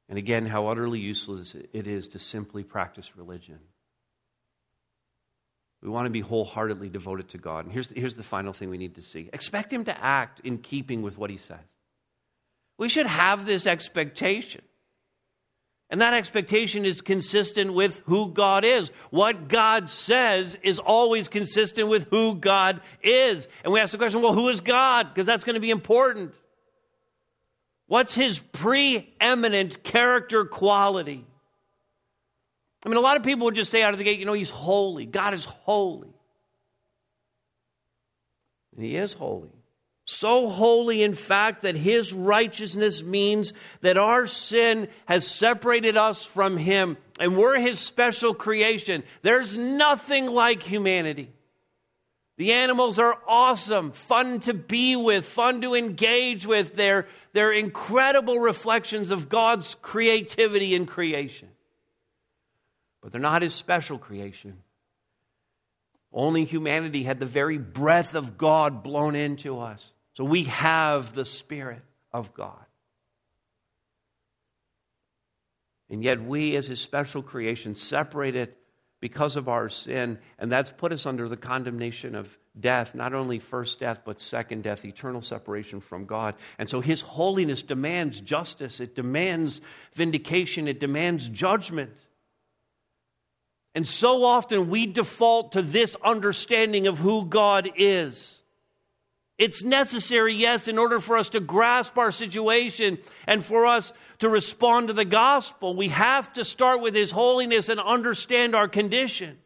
And 0.08 0.18
again, 0.18 0.46
how 0.46 0.66
utterly 0.66 0.98
useless 0.98 1.54
it 1.54 1.86
is 1.86 2.08
to 2.08 2.18
simply 2.18 2.64
practice 2.64 3.16
religion. 3.16 3.58
We 5.82 5.88
want 5.88 6.06
to 6.06 6.10
be 6.10 6.20
wholeheartedly 6.20 6.90
devoted 6.90 7.30
to 7.30 7.38
God. 7.38 7.64
And 7.64 7.72
here's, 7.72 7.90
here's 7.90 8.14
the 8.14 8.22
final 8.22 8.52
thing 8.52 8.70
we 8.70 8.78
need 8.78 8.94
to 8.94 9.02
see 9.02 9.30
expect 9.32 9.72
Him 9.72 9.84
to 9.86 10.04
act 10.04 10.40
in 10.40 10.58
keeping 10.58 11.02
with 11.02 11.18
what 11.18 11.30
He 11.30 11.38
says. 11.38 11.58
We 12.78 12.88
should 12.88 13.06
have 13.06 13.46
this 13.46 13.66
expectation. 13.66 14.62
And 15.92 16.00
that 16.00 16.14
expectation 16.14 16.86
is 16.86 17.02
consistent 17.02 17.74
with 17.74 18.00
who 18.06 18.32
God 18.32 18.64
is. 18.64 18.90
What 19.10 19.48
God 19.48 19.90
says 19.90 20.56
is 20.62 20.78
always 20.78 21.28
consistent 21.28 21.86
with 21.86 22.08
who 22.08 22.34
God 22.34 22.80
is. 23.02 23.46
And 23.62 23.74
we 23.74 23.78
ask 23.78 23.92
the 23.92 23.98
question 23.98 24.22
well, 24.22 24.32
who 24.32 24.48
is 24.48 24.62
God? 24.62 25.12
Because 25.12 25.26
that's 25.26 25.44
going 25.44 25.54
to 25.54 25.60
be 25.60 25.68
important. 25.68 26.34
What's 27.88 28.14
his 28.14 28.38
preeminent 28.38 29.84
character 29.84 30.46
quality? 30.46 31.26
I 32.86 32.88
mean, 32.88 32.96
a 32.96 33.02
lot 33.02 33.18
of 33.18 33.22
people 33.22 33.44
would 33.44 33.54
just 33.54 33.70
say 33.70 33.82
out 33.82 33.92
of 33.92 33.98
the 33.98 34.04
gate, 34.04 34.18
you 34.18 34.24
know, 34.24 34.32
he's 34.32 34.48
holy. 34.48 35.04
God 35.04 35.34
is 35.34 35.44
holy. 35.44 36.08
And 38.74 38.82
he 38.82 38.96
is 38.96 39.12
holy. 39.12 39.50
So 40.12 40.48
holy, 40.48 41.02
in 41.02 41.14
fact, 41.14 41.62
that 41.62 41.74
his 41.74 42.12
righteousness 42.12 43.02
means 43.02 43.54
that 43.80 43.96
our 43.96 44.26
sin 44.26 44.88
has 45.06 45.26
separated 45.26 45.96
us 45.96 46.24
from 46.24 46.58
him, 46.58 46.98
and 47.18 47.36
we're 47.36 47.58
his 47.58 47.80
special 47.80 48.34
creation. 48.34 49.04
There's 49.22 49.56
nothing 49.56 50.26
like 50.26 50.62
humanity. 50.62 51.30
The 52.36 52.52
animals 52.52 52.98
are 52.98 53.18
awesome, 53.26 53.92
fun 53.92 54.40
to 54.40 54.54
be 54.54 54.96
with, 54.96 55.24
fun 55.24 55.62
to 55.62 55.74
engage 55.74 56.46
with. 56.46 56.74
They're, 56.74 57.06
they're 57.32 57.52
incredible 57.52 58.38
reflections 58.38 59.10
of 59.10 59.28
God's 59.28 59.76
creativity 59.80 60.74
in 60.74 60.86
creation. 60.86 61.48
But 63.00 63.12
they're 63.12 63.20
not 63.20 63.42
his 63.42 63.54
special 63.54 63.98
creation. 63.98 64.58
Only 66.12 66.44
humanity 66.44 67.02
had 67.02 67.18
the 67.18 67.26
very 67.26 67.58
breath 67.58 68.14
of 68.14 68.36
God 68.36 68.82
blown 68.82 69.16
into 69.16 69.58
us. 69.58 69.90
So 70.14 70.24
we 70.24 70.44
have 70.44 71.14
the 71.14 71.24
Spirit 71.24 71.82
of 72.12 72.34
God. 72.34 72.64
And 75.88 76.02
yet, 76.02 76.22
we, 76.22 76.56
as 76.56 76.66
His 76.66 76.80
special 76.80 77.22
creation, 77.22 77.74
separated 77.74 78.54
because 79.00 79.36
of 79.36 79.48
our 79.48 79.68
sin, 79.68 80.18
and 80.38 80.50
that's 80.50 80.70
put 80.70 80.92
us 80.92 81.06
under 81.06 81.28
the 81.28 81.36
condemnation 81.36 82.14
of 82.14 82.38
death, 82.58 82.94
not 82.94 83.14
only 83.14 83.38
first 83.38 83.80
death, 83.80 84.00
but 84.04 84.20
second 84.20 84.62
death, 84.62 84.84
eternal 84.84 85.22
separation 85.22 85.80
from 85.80 86.06
God. 86.06 86.34
And 86.58 86.68
so 86.68 86.80
His 86.80 87.02
holiness 87.02 87.62
demands 87.62 88.20
justice, 88.20 88.80
it 88.80 88.94
demands 88.94 89.60
vindication, 89.94 90.68
it 90.68 90.80
demands 90.80 91.28
judgment. 91.28 91.94
And 93.74 93.88
so 93.88 94.24
often 94.24 94.68
we 94.68 94.86
default 94.86 95.52
to 95.52 95.62
this 95.62 95.96
understanding 96.04 96.86
of 96.86 96.98
who 96.98 97.24
God 97.24 97.70
is. 97.76 98.41
It's 99.42 99.64
necessary, 99.64 100.34
yes, 100.34 100.68
in 100.68 100.78
order 100.78 101.00
for 101.00 101.16
us 101.18 101.30
to 101.30 101.40
grasp 101.40 101.98
our 101.98 102.12
situation 102.12 102.98
and 103.26 103.44
for 103.44 103.66
us 103.66 103.92
to 104.20 104.28
respond 104.28 104.86
to 104.86 104.94
the 104.94 105.04
gospel. 105.04 105.74
We 105.74 105.88
have 105.88 106.32
to 106.34 106.44
start 106.44 106.80
with 106.80 106.94
His 106.94 107.10
holiness 107.10 107.68
and 107.68 107.80
understand 107.80 108.54
our 108.54 108.68
condition. 108.68 109.38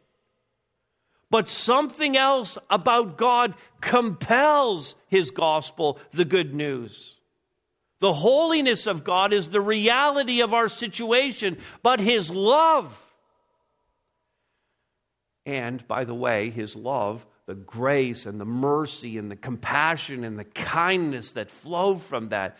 But 1.31 1.49
something 1.49 2.15
else 2.15 2.59
about 2.69 3.17
God 3.17 3.55
compels 3.81 4.93
His 5.07 5.31
gospel, 5.31 5.97
the 6.13 6.25
good 6.25 6.53
news. 6.53 7.15
The 7.99 8.13
holiness 8.13 8.85
of 8.85 9.03
God 9.03 9.33
is 9.33 9.49
the 9.49 9.61
reality 9.61 10.41
of 10.41 10.53
our 10.53 10.67
situation, 10.67 11.57
but 11.81 11.99
His 11.99 12.29
love, 12.29 13.03
and 15.43 15.87
by 15.87 16.03
the 16.03 16.13
way, 16.13 16.51
His 16.51 16.75
love 16.75 17.25
the 17.47 17.55
grace 17.55 18.25
and 18.25 18.39
the 18.39 18.45
mercy 18.45 19.17
and 19.17 19.31
the 19.31 19.35
compassion 19.35 20.23
and 20.23 20.37
the 20.37 20.43
kindness 20.43 21.31
that 21.31 21.49
flow 21.49 21.95
from 21.95 22.29
that. 22.29 22.57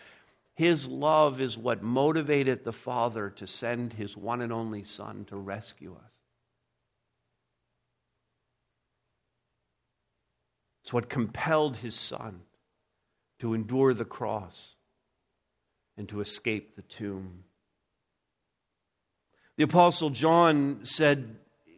His 0.54 0.88
love 0.88 1.40
is 1.40 1.56
what 1.56 1.82
motivated 1.82 2.64
the 2.64 2.72
Father 2.72 3.30
to 3.30 3.46
send 3.46 3.92
his 3.92 4.16
one 4.16 4.40
and 4.40 4.52
only 4.52 4.82
Son 4.82 5.24
to 5.26 5.36
rescue 5.36 5.94
us. 5.94 6.12
It's 10.82 10.92
what 10.92 11.10
compelled 11.10 11.76
his 11.76 11.94
Son 11.94 12.40
to 13.40 13.52
endure 13.52 13.92
the 13.92 14.06
cross 14.06 14.74
and 15.98 16.08
to 16.08 16.20
escape 16.20 16.76
the 16.76 16.82
tomb. 16.82 17.44
The 19.58 19.64
Apostle 19.64 20.10
John 20.10 20.80
said, 20.84 21.36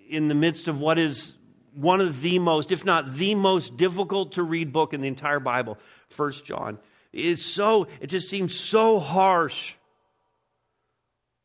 in 0.09 0.29
the 0.29 0.35
midst 0.35 0.68
of 0.68 0.79
what 0.81 0.99
is 0.99 1.35
one 1.74 2.00
of 2.00 2.20
the 2.22 2.38
most, 2.38 2.72
if 2.72 2.85
not 2.85 3.14
the 3.14 3.35
most 3.35 3.76
difficult 3.76 4.33
to 4.33 4.42
read 4.42 4.72
book 4.72 4.92
in 4.92 5.00
the 5.00 5.09
entire 5.09 5.40
Bible, 5.40 5.78
First 6.09 6.44
John. 6.44 6.78
is 7.12 7.44
so, 7.44 7.88
it 8.00 8.09
just 8.09 8.28
seems 8.28 8.54
so 8.54 8.98
harsh 8.98 9.74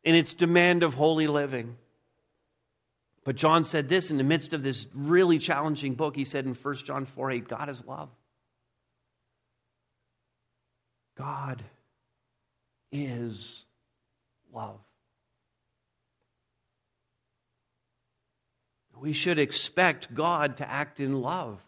in 0.03 0.15
its 0.15 0.33
demand 0.33 0.83
of 0.83 0.93
holy 0.93 1.27
living. 1.27 1.77
But 3.23 3.35
John 3.35 3.63
said 3.63 3.89
this 3.89 4.11
in 4.11 4.17
the 4.17 4.23
midst 4.23 4.53
of 4.53 4.61
this 4.61 4.85
really 4.93 5.39
challenging 5.39 5.95
book. 5.95 6.15
He 6.15 6.25
said 6.25 6.45
in 6.45 6.53
1 6.53 6.75
John 6.77 7.05
4 7.05 7.31
8, 7.31 7.47
God 7.47 7.69
is 7.69 7.83
love. 7.85 8.09
God 11.17 11.63
is 12.91 13.65
love. 14.53 14.79
We 18.99 19.13
should 19.13 19.39
expect 19.39 20.13
God 20.13 20.57
to 20.57 20.69
act 20.69 20.99
in 20.99 21.21
love. 21.21 21.61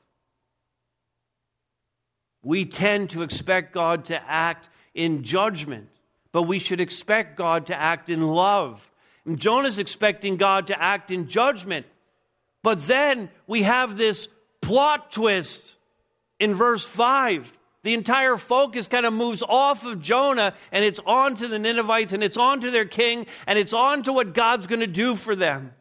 We 2.41 2.65
tend 2.65 3.09
to 3.11 3.23
expect 3.23 3.73
God 3.73 4.05
to 4.05 4.29
act 4.29 4.69
in 4.93 5.23
judgment, 5.23 5.89
but 6.31 6.43
we 6.43 6.59
should 6.59 6.79
expect 6.79 7.37
God 7.37 7.67
to 7.67 7.75
act 7.75 8.09
in 8.09 8.21
love. 8.21 8.89
Jonah's 9.35 9.79
expecting 9.79 10.37
God 10.37 10.67
to 10.67 10.81
act 10.81 11.11
in 11.11 11.27
judgment. 11.27 11.85
But 12.63 12.87
then 12.87 13.29
we 13.45 13.63
have 13.63 13.97
this 13.97 14.29
plot 14.61 15.11
twist 15.11 15.75
in 16.39 16.53
verse 16.53 16.85
5. 16.85 17.53
The 17.83 17.93
entire 17.93 18.37
focus 18.37 18.87
kind 18.87 19.05
of 19.05 19.13
moves 19.13 19.43
off 19.43 19.85
of 19.85 20.01
Jonah 20.01 20.53
and 20.71 20.83
it's 20.83 20.99
on 21.05 21.35
to 21.35 21.47
the 21.47 21.59
Ninevites 21.59 22.13
and 22.13 22.23
it's 22.23 22.37
on 22.37 22.61
to 22.61 22.71
their 22.71 22.85
king 22.85 23.27
and 23.45 23.57
it's 23.57 23.73
on 23.73 24.03
to 24.03 24.13
what 24.13 24.33
God's 24.33 24.67
going 24.67 24.81
to 24.81 24.87
do 24.87 25.15
for 25.15 25.35
them. 25.35 25.73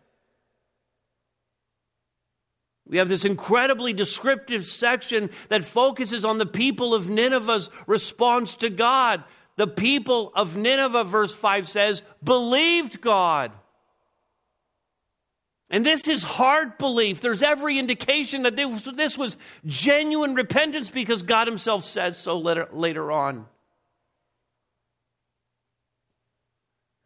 We 2.89 2.99
have 2.99 3.09
this 3.09 3.25
incredibly 3.25 3.93
descriptive 3.93 4.65
section 4.65 5.31
that 5.49 5.65
focuses 5.65 6.25
on 6.25 6.39
the 6.39 6.47
people 6.47 6.95
of 6.95 7.11
Nineveh's 7.11 7.69
response 7.87 8.55
to 8.57 8.71
God. 8.71 9.25
The 9.57 9.67
people 9.67 10.33
of 10.37 10.57
Nineveh, 10.57 11.05
verse 11.05 11.35
5 11.35 11.69
says, 11.69 12.03
believed 12.23 13.01
God. 13.01 13.53
And 15.69 15.85
this 15.85 16.07
is 16.07 16.23
hard 16.23 16.79
belief. 16.79 17.21
There's 17.21 17.43
every 17.43 17.79
indication 17.79 18.45
that 18.45 18.55
this 18.55 19.19
was 19.19 19.37
genuine 19.65 20.35
repentance 20.35 20.91
because 20.91 21.25
God 21.25 21.49
Himself 21.49 21.83
says 21.83 22.19
so 22.19 22.39
later, 22.39 22.69
later 22.73 23.11
on. 23.11 23.47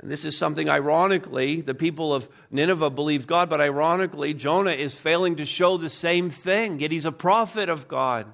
And 0.00 0.10
this 0.10 0.24
is 0.24 0.36
something, 0.36 0.68
ironically, 0.68 1.60
the 1.60 1.74
people 1.74 2.14
of 2.14 2.28
Nineveh 2.50 2.88
believed 2.88 3.26
God, 3.26 3.50
but 3.50 3.60
ironically, 3.60 4.32
Jonah 4.32 4.72
is 4.72 4.94
failing 4.94 5.36
to 5.36 5.44
show 5.44 5.76
the 5.76 5.90
same 5.90 6.30
thing, 6.30 6.80
yet 6.80 6.90
he's 6.90 7.04
a 7.04 7.12
prophet 7.12 7.68
of 7.68 7.86
God. 7.86 8.26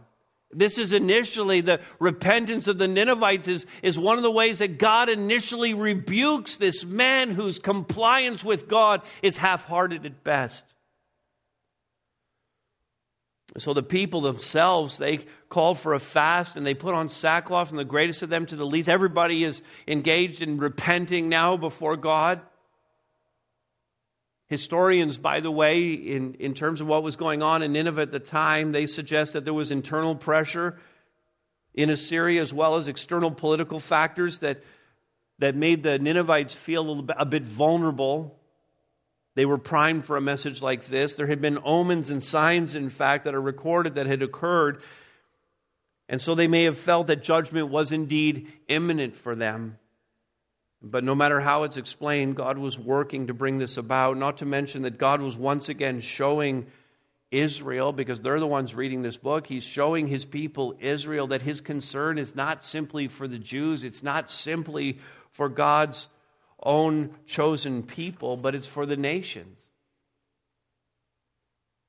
This 0.52 0.78
is 0.78 0.92
initially 0.92 1.60
the 1.60 1.80
repentance 1.98 2.68
of 2.68 2.78
the 2.78 2.86
Ninevites, 2.86 3.48
is, 3.48 3.66
is 3.82 3.98
one 3.98 4.16
of 4.16 4.22
the 4.22 4.30
ways 4.30 4.60
that 4.60 4.78
God 4.78 5.08
initially 5.08 5.74
rebukes 5.74 6.56
this 6.56 6.84
man 6.84 7.32
whose 7.32 7.58
compliance 7.58 8.44
with 8.44 8.68
God 8.68 9.02
is 9.20 9.36
half 9.36 9.64
hearted 9.64 10.06
at 10.06 10.22
best. 10.22 10.64
So 13.58 13.72
the 13.72 13.82
people 13.82 14.20
themselves, 14.20 14.98
they 14.98 15.26
call 15.48 15.74
for 15.74 15.94
a 15.94 16.00
fast 16.00 16.56
and 16.56 16.66
they 16.66 16.74
put 16.74 16.94
on 16.94 17.08
sackcloth 17.08 17.68
from 17.68 17.78
the 17.78 17.84
greatest 17.84 18.22
of 18.22 18.28
them 18.28 18.46
to 18.46 18.56
the 18.56 18.66
least. 18.66 18.88
Everybody 18.88 19.44
is 19.44 19.62
engaged 19.88 20.42
in 20.42 20.58
repenting 20.58 21.28
now 21.28 21.56
before 21.56 21.96
God. 21.96 22.40
Historians, 24.48 25.18
by 25.18 25.40
the 25.40 25.50
way, 25.50 25.92
in, 25.92 26.34
in 26.34 26.54
terms 26.54 26.80
of 26.80 26.86
what 26.86 27.02
was 27.02 27.16
going 27.16 27.42
on 27.42 27.62
in 27.62 27.72
Nineveh 27.72 28.02
at 28.02 28.12
the 28.12 28.20
time, 28.20 28.72
they 28.72 28.86
suggest 28.86 29.32
that 29.32 29.44
there 29.44 29.54
was 29.54 29.70
internal 29.70 30.14
pressure 30.14 30.78
in 31.74 31.90
Assyria 31.90 32.40
as 32.40 32.52
well 32.52 32.76
as 32.76 32.88
external 32.88 33.30
political 33.30 33.80
factors 33.80 34.38
that, 34.40 34.62
that 35.38 35.56
made 35.56 35.82
the 35.82 35.98
Ninevites 35.98 36.54
feel 36.54 36.98
a, 36.98 37.02
bit, 37.02 37.16
a 37.18 37.26
bit 37.26 37.42
vulnerable 37.42 38.35
they 39.36 39.44
were 39.44 39.58
primed 39.58 40.06
for 40.06 40.16
a 40.16 40.20
message 40.20 40.62
like 40.62 40.86
this. 40.86 41.14
There 41.14 41.26
had 41.26 41.42
been 41.42 41.58
omens 41.62 42.08
and 42.08 42.22
signs, 42.22 42.74
in 42.74 42.88
fact, 42.88 43.24
that 43.24 43.34
are 43.34 43.40
recorded 43.40 43.94
that 43.94 44.06
had 44.06 44.22
occurred. 44.22 44.80
And 46.08 46.22
so 46.22 46.34
they 46.34 46.48
may 46.48 46.64
have 46.64 46.78
felt 46.78 47.06
that 47.08 47.22
judgment 47.22 47.68
was 47.68 47.92
indeed 47.92 48.50
imminent 48.66 49.14
for 49.14 49.34
them. 49.34 49.78
But 50.80 51.04
no 51.04 51.14
matter 51.14 51.38
how 51.38 51.64
it's 51.64 51.76
explained, 51.76 52.36
God 52.36 52.56
was 52.56 52.78
working 52.78 53.26
to 53.26 53.34
bring 53.34 53.58
this 53.58 53.76
about. 53.76 54.16
Not 54.16 54.38
to 54.38 54.46
mention 54.46 54.82
that 54.82 54.96
God 54.96 55.20
was 55.20 55.36
once 55.36 55.68
again 55.68 56.00
showing 56.00 56.66
Israel, 57.30 57.92
because 57.92 58.22
they're 58.22 58.40
the 58.40 58.46
ones 58.46 58.74
reading 58.74 59.02
this 59.02 59.18
book, 59.18 59.48
He's 59.48 59.64
showing 59.64 60.06
His 60.06 60.24
people, 60.24 60.76
Israel, 60.80 61.26
that 61.26 61.42
His 61.42 61.60
concern 61.60 62.18
is 62.18 62.34
not 62.34 62.64
simply 62.64 63.08
for 63.08 63.28
the 63.28 63.38
Jews, 63.38 63.84
it's 63.84 64.02
not 64.02 64.30
simply 64.30 64.98
for 65.32 65.50
God's 65.50 66.08
own 66.62 67.14
chosen 67.26 67.82
people, 67.82 68.36
but 68.36 68.54
it's 68.54 68.68
for 68.68 68.86
the 68.86 68.96
nations. 68.96 69.58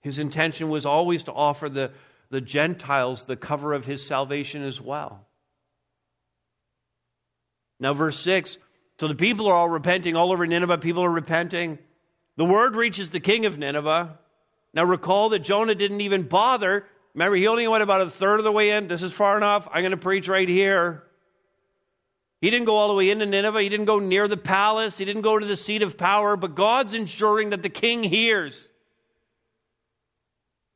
His 0.01 0.19
intention 0.19 0.69
was 0.69 0.85
always 0.85 1.23
to 1.25 1.33
offer 1.33 1.69
the, 1.69 1.91
the 2.29 2.41
Gentiles 2.41 3.23
the 3.23 3.35
cover 3.35 3.73
of 3.73 3.85
his 3.85 4.05
salvation 4.05 4.63
as 4.63 4.79
well. 4.79 5.25
Now, 7.79 7.93
verse 7.93 8.19
6 8.19 8.57
so 8.99 9.07
the 9.07 9.15
people 9.15 9.47
are 9.47 9.53
all 9.53 9.69
repenting. 9.69 10.15
All 10.15 10.31
over 10.31 10.47
Nineveh, 10.47 10.79
people 10.79 11.03
are 11.03 11.09
repenting. 11.09 11.77
The 12.35 12.45
word 12.45 12.75
reaches 12.75 13.09
the 13.09 13.19
king 13.19 13.45
of 13.45 13.57
Nineveh. 13.57 14.17
Now, 14.73 14.83
recall 14.83 15.29
that 15.29 15.39
Jonah 15.39 15.75
didn't 15.75 16.01
even 16.01 16.23
bother. 16.23 16.85
Remember, 17.13 17.35
he 17.35 17.47
only 17.47 17.67
went 17.67 17.83
about 17.83 18.01
a 18.01 18.09
third 18.09 18.39
of 18.39 18.43
the 18.43 18.51
way 18.51 18.71
in. 18.71 18.87
This 18.87 19.03
is 19.03 19.11
far 19.11 19.37
enough. 19.37 19.67
I'm 19.71 19.81
going 19.81 19.91
to 19.91 19.97
preach 19.97 20.27
right 20.27 20.47
here. 20.47 21.03
He 22.39 22.49
didn't 22.49 22.65
go 22.65 22.75
all 22.75 22.87
the 22.87 22.93
way 22.93 23.09
into 23.09 23.25
Nineveh. 23.25 23.61
He 23.61 23.69
didn't 23.69 23.85
go 23.85 23.99
near 23.99 24.27
the 24.27 24.37
palace. 24.37 24.97
He 24.97 25.05
didn't 25.05 25.23
go 25.23 25.39
to 25.39 25.45
the 25.45 25.57
seat 25.57 25.81
of 25.81 25.97
power. 25.97 26.35
But 26.35 26.55
God's 26.55 26.93
ensuring 26.93 27.49
that 27.49 27.63
the 27.63 27.69
king 27.69 28.03
hears. 28.03 28.67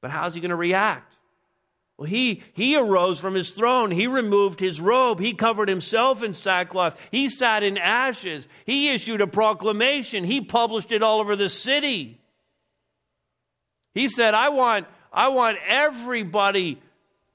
But 0.01 0.09
how's 0.09 0.33
he 0.33 0.41
going 0.41 0.49
to 0.49 0.55
react? 0.55 1.17
Well, 1.97 2.09
he, 2.09 2.41
he 2.53 2.75
arose 2.75 3.19
from 3.19 3.35
his 3.35 3.51
throne. 3.51 3.91
He 3.91 4.07
removed 4.07 4.59
his 4.59 4.81
robe. 4.81 5.19
He 5.19 5.33
covered 5.33 5.69
himself 5.69 6.23
in 6.23 6.33
sackcloth. 6.33 6.99
He 7.11 7.29
sat 7.29 7.61
in 7.61 7.77
ashes. 7.77 8.47
He 8.65 8.89
issued 8.89 9.21
a 9.21 9.27
proclamation. 9.27 10.23
He 10.23 10.41
published 10.41 10.91
it 10.91 11.03
all 11.03 11.19
over 11.19 11.35
the 11.35 11.49
city. 11.49 12.19
He 13.93 14.07
said, 14.07 14.33
I 14.33 14.49
want, 14.49 14.87
I 15.13 15.27
want 15.27 15.59
everybody 15.67 16.81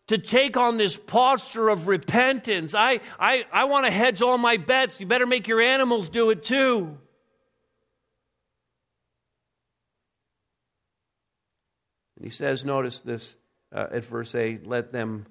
to 0.07 0.19
take 0.19 0.57
on 0.57 0.77
this 0.77 0.97
posture 0.97 1.69
of 1.69 1.89
repentance. 1.89 2.75
I, 2.75 3.01
I, 3.19 3.45
I 3.53 3.65
want 3.65 3.87
to 3.87 3.91
hedge 3.91 4.23
all 4.23 4.39
my 4.39 4.57
bets. 4.57 5.01
You 5.01 5.07
better 5.07 5.27
make 5.27 5.49
your 5.49 5.61
animals 5.61 6.09
do 6.09 6.31
it 6.31 6.45
too. 6.45 6.97
And 12.17 12.25
he 12.25 12.31
says, 12.31 12.65
notice 12.65 13.01
this 13.01 13.37
uh, 13.75 13.89
at 13.93 14.05
verse 14.05 14.35
8 14.35 14.67
let 14.67 14.93
them, 14.93 15.27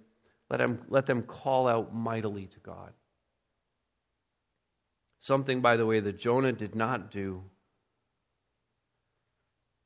let, 0.49 0.57
them, 0.57 0.81
let 0.89 1.05
them 1.05 1.23
call 1.23 1.67
out 1.67 1.95
mightily 1.95 2.47
to 2.47 2.59
God. 2.59 2.91
Something, 5.21 5.61
by 5.61 5.77
the 5.77 5.85
way, 5.85 5.99
that 6.01 6.19
Jonah 6.19 6.51
did 6.51 6.75
not 6.75 7.09
do 7.09 7.43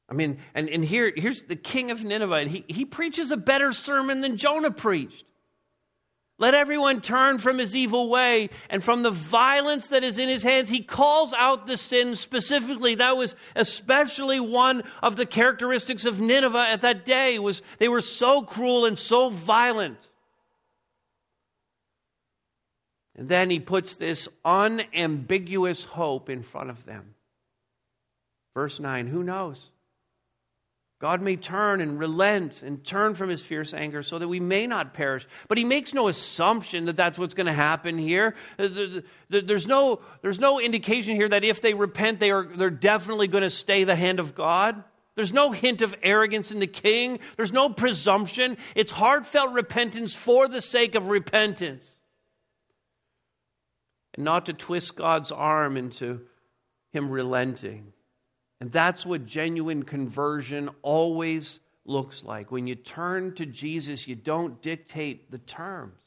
I 0.09 0.13
mean, 0.13 0.39
and, 0.55 0.67
and 0.69 0.83
here, 0.83 1.13
here's 1.15 1.43
the 1.43 1.55
king 1.55 1.91
of 1.91 2.03
Nineveh, 2.03 2.45
he, 2.45 2.65
he 2.67 2.83
preaches 2.83 3.29
a 3.31 3.37
better 3.37 3.71
sermon 3.71 4.21
than 4.21 4.37
Jonah 4.37 4.71
preached. 4.71 5.25
Let 6.39 6.55
everyone 6.55 7.01
turn 7.01 7.37
from 7.37 7.57
his 7.57 7.75
evil 7.75 8.09
way 8.09 8.49
and 8.69 8.81
from 8.81 9.03
the 9.03 9.11
violence 9.11 9.89
that 9.89 10.05
is 10.05 10.17
in 10.17 10.29
his 10.29 10.41
hands. 10.41 10.69
He 10.69 10.81
calls 10.81 11.33
out 11.33 11.67
the 11.67 11.75
sin 11.75 12.15
specifically. 12.15 12.95
That 12.95 13.17
was 13.17 13.35
especially 13.57 14.39
one 14.39 14.83
of 15.03 15.17
the 15.17 15.25
characteristics 15.25 16.05
of 16.05 16.21
Nineveh 16.21 16.57
at 16.69 16.79
that 16.81 17.03
day 17.03 17.39
was 17.39 17.61
they 17.77 17.89
were 17.89 17.99
so 17.99 18.41
cruel 18.41 18.85
and 18.85 18.97
so 18.97 19.29
violent. 19.29 19.99
And 23.17 23.27
then 23.27 23.49
he 23.49 23.59
puts 23.59 23.95
this 23.95 24.29
unambiguous 24.45 25.83
hope 25.83 26.29
in 26.29 26.41
front 26.41 26.69
of 26.69 26.85
them. 26.85 27.15
Verse 28.53 28.79
9, 28.79 29.07
who 29.07 29.23
knows? 29.23 29.71
God 30.99 31.21
may 31.21 31.37
turn 31.37 31.79
and 31.79 31.97
relent 31.97 32.61
and 32.61 32.83
turn 32.83 33.15
from 33.15 33.29
his 33.29 33.41
fierce 33.41 33.73
anger 33.73 34.03
so 34.03 34.19
that 34.19 34.27
we 34.27 34.41
may 34.41 34.67
not 34.67 34.93
perish. 34.93 35.25
But 35.47 35.57
he 35.57 35.63
makes 35.63 35.93
no 35.93 36.09
assumption 36.09 36.85
that 36.85 36.97
that's 36.97 37.17
what's 37.17 37.33
going 37.33 37.47
to 37.47 37.53
happen 37.53 37.97
here. 37.97 38.35
Uh, 38.57 38.99
there's 39.29 39.65
no, 39.65 40.01
there's 40.21 40.39
no 40.39 40.59
indication 40.59 41.15
here 41.15 41.29
that 41.29 41.45
if 41.45 41.61
they 41.61 41.73
repent, 41.73 42.19
they 42.19 42.31
are, 42.31 42.43
they're 42.43 42.69
definitely 42.69 43.29
going 43.29 43.43
to 43.43 43.49
stay 43.49 43.85
the 43.85 43.95
hand 43.95 44.19
of 44.19 44.35
God. 44.35 44.83
There's 45.15 45.31
no 45.31 45.51
hint 45.51 45.81
of 45.81 45.95
arrogance 46.03 46.51
in 46.51 46.59
the 46.59 46.67
king. 46.67 47.19
There's 47.37 47.53
no 47.53 47.69
presumption. 47.69 48.57
It's 48.75 48.91
heartfelt 48.91 49.53
repentance 49.53 50.13
for 50.13 50.49
the 50.49 50.61
sake 50.61 50.95
of 50.95 51.07
repentance. 51.07 51.85
And 54.15 54.25
not 54.25 54.47
to 54.47 54.53
twist 54.53 54.97
God's 54.97 55.31
arm 55.31 55.77
into 55.77 56.21
him 56.91 57.09
relenting. 57.09 57.93
And 58.61 58.71
that's 58.71 59.05
what 59.05 59.25
genuine 59.25 59.83
conversion 59.83 60.69
always 60.81 61.59
looks 61.85 62.23
like. 62.23 62.51
When 62.51 62.67
you 62.67 62.75
turn 62.75 63.33
to 63.35 63.45
Jesus, 63.45 64.07
you 64.07 64.15
don't 64.15 64.61
dictate 64.61 65.31
the 65.31 65.37
terms. 65.37 66.01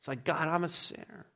It's 0.00 0.08
like, 0.08 0.24
God, 0.24 0.48
I'm 0.48 0.64
a 0.64 0.68
sinner. 0.68 1.26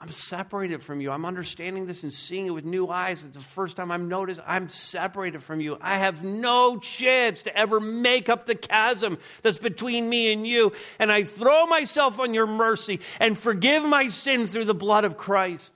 I'm 0.00 0.10
separated 0.10 0.82
from 0.82 1.00
you. 1.00 1.12
I'm 1.12 1.24
understanding 1.24 1.86
this 1.86 2.02
and 2.02 2.12
seeing 2.12 2.46
it 2.46 2.50
with 2.50 2.64
new 2.64 2.88
eyes. 2.88 3.22
It's 3.22 3.36
the 3.36 3.42
first 3.42 3.76
time 3.76 3.92
I'm 3.92 4.08
noticed 4.08 4.40
I'm 4.44 4.68
separated 4.68 5.44
from 5.44 5.60
you. 5.60 5.78
I 5.80 5.98
have 5.98 6.24
no 6.24 6.78
chance 6.78 7.42
to 7.42 7.56
ever 7.56 7.78
make 7.78 8.28
up 8.28 8.46
the 8.46 8.56
chasm 8.56 9.18
that's 9.42 9.60
between 9.60 10.08
me 10.08 10.32
and 10.32 10.44
you. 10.44 10.72
And 10.98 11.12
I 11.12 11.22
throw 11.22 11.66
myself 11.66 12.18
on 12.18 12.34
your 12.34 12.48
mercy 12.48 12.98
and 13.20 13.38
forgive 13.38 13.84
my 13.84 14.08
sin 14.08 14.48
through 14.48 14.64
the 14.64 14.74
blood 14.74 15.04
of 15.04 15.16
Christ. 15.16 15.72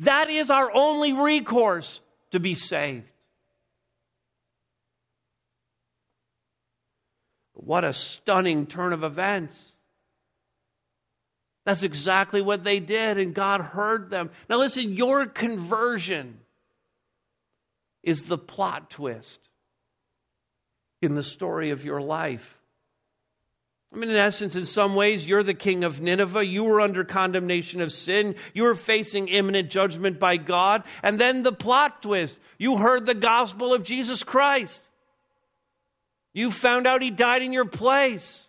That 0.00 0.28
is 0.30 0.50
our 0.50 0.70
only 0.74 1.12
recourse 1.12 2.00
to 2.32 2.40
be 2.40 2.54
saved. 2.54 3.10
What 7.52 7.84
a 7.84 7.92
stunning 7.92 8.66
turn 8.66 8.92
of 8.92 9.04
events. 9.04 9.72
That's 11.64 11.82
exactly 11.82 12.42
what 12.42 12.62
they 12.62 12.78
did, 12.78 13.16
and 13.16 13.32
God 13.34 13.60
heard 13.60 14.10
them. 14.10 14.30
Now, 14.50 14.58
listen, 14.58 14.92
your 14.92 15.26
conversion 15.26 16.40
is 18.02 18.24
the 18.24 18.36
plot 18.36 18.90
twist 18.90 19.48
in 21.00 21.14
the 21.14 21.22
story 21.22 21.70
of 21.70 21.84
your 21.84 22.02
life. 22.02 22.60
I 23.94 23.96
mean, 23.96 24.10
in 24.10 24.16
essence, 24.16 24.56
in 24.56 24.64
some 24.64 24.96
ways, 24.96 25.24
you're 25.24 25.44
the 25.44 25.54
king 25.54 25.84
of 25.84 26.00
Nineveh. 26.00 26.44
You 26.44 26.64
were 26.64 26.80
under 26.80 27.04
condemnation 27.04 27.80
of 27.80 27.92
sin. 27.92 28.34
You 28.52 28.64
were 28.64 28.74
facing 28.74 29.28
imminent 29.28 29.70
judgment 29.70 30.18
by 30.18 30.36
God. 30.36 30.82
And 31.02 31.20
then 31.20 31.44
the 31.44 31.52
plot 31.52 32.02
twist 32.02 32.40
you 32.58 32.78
heard 32.78 33.06
the 33.06 33.14
gospel 33.14 33.72
of 33.72 33.84
Jesus 33.84 34.24
Christ. 34.24 34.82
You 36.32 36.50
found 36.50 36.88
out 36.88 37.02
he 37.02 37.12
died 37.12 37.42
in 37.42 37.52
your 37.52 37.64
place. 37.64 38.48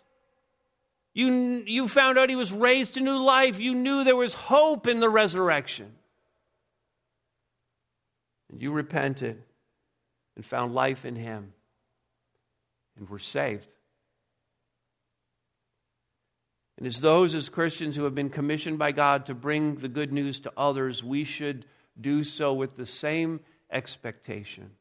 You, 1.14 1.64
you 1.66 1.88
found 1.88 2.18
out 2.18 2.30
he 2.30 2.36
was 2.36 2.52
raised 2.52 2.96
to 2.96 3.02
new 3.02 3.18
life. 3.18 3.60
You 3.60 3.76
knew 3.76 4.04
there 4.04 4.16
was 4.16 4.34
hope 4.34 4.88
in 4.88 5.00
the 5.00 5.10
resurrection. 5.10 5.94
And 8.52 8.62
you 8.62 8.72
repented 8.72 9.44
and 10.36 10.44
found 10.44 10.74
life 10.74 11.06
in 11.06 11.16
him 11.16 11.54
and 12.98 13.08
were 13.08 13.20
saved. 13.20 13.75
And 16.78 16.86
as 16.86 17.00
those, 17.00 17.34
as 17.34 17.48
Christians 17.50 17.96
who 17.96 18.04
have 18.04 18.16
been 18.16 18.30
commissioned 18.30 18.78
by 18.78 18.92
God 18.92 19.28
to 19.28 19.34
bring 19.34 19.76
the 19.76 19.88
good 19.88 20.12
news 20.12 20.40
to 20.42 20.52
others, 20.58 21.04
we 21.04 21.24
should 21.24 21.66
do 22.00 22.24
so 22.24 22.54
with 22.54 22.76
the 22.76 22.86
same 22.86 23.40
expectation. 23.72 24.72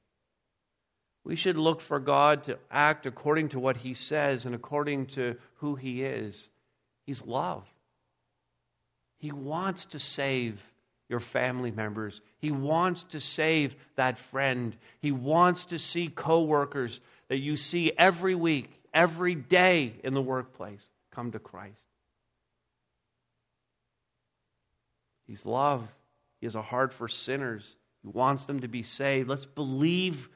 We 1.22 1.36
should 1.36 1.56
look 1.56 1.80
for 1.80 2.00
God 2.00 2.44
to 2.44 2.58
act 2.70 3.06
according 3.06 3.50
to 3.50 3.60
what 3.60 3.78
He 3.78 3.94
says 3.94 4.44
and 4.44 4.54
according 4.54 5.06
to 5.08 5.36
who 5.56 5.76
He 5.76 6.02
is. 6.02 6.48
He's 7.06 7.24
love. 7.24 7.64
He 9.18 9.30
wants 9.30 9.86
to 9.86 9.98
save 9.98 10.60
your 11.08 11.20
family 11.20 11.70
members. 11.70 12.20
He 12.38 12.50
wants 12.50 13.04
to 13.04 13.20
save 13.20 13.76
that 13.96 14.18
friend. 14.18 14.76
He 15.00 15.12
wants 15.12 15.66
to 15.66 15.78
see 15.78 16.08
coworkers 16.08 17.00
that 17.28 17.38
you 17.38 17.56
see 17.56 17.92
every 17.96 18.34
week, 18.34 18.70
every 18.92 19.34
day 19.34 19.94
in 20.02 20.12
the 20.12 20.22
workplace 20.22 20.84
come 21.10 21.30
to 21.32 21.38
Christ. 21.38 21.83
He's 25.26 25.46
love. 25.46 25.86
He 26.40 26.46
has 26.46 26.54
a 26.54 26.62
heart 26.62 26.92
for 26.92 27.08
sinners. 27.08 27.76
He 28.02 28.08
wants 28.08 28.44
them 28.44 28.60
to 28.60 28.68
be 28.68 28.82
saved. 28.82 29.28
Let's 29.28 29.46
believe 29.46 30.28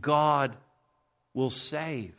God 0.00 0.56
will 1.34 1.50
save. 1.50 2.14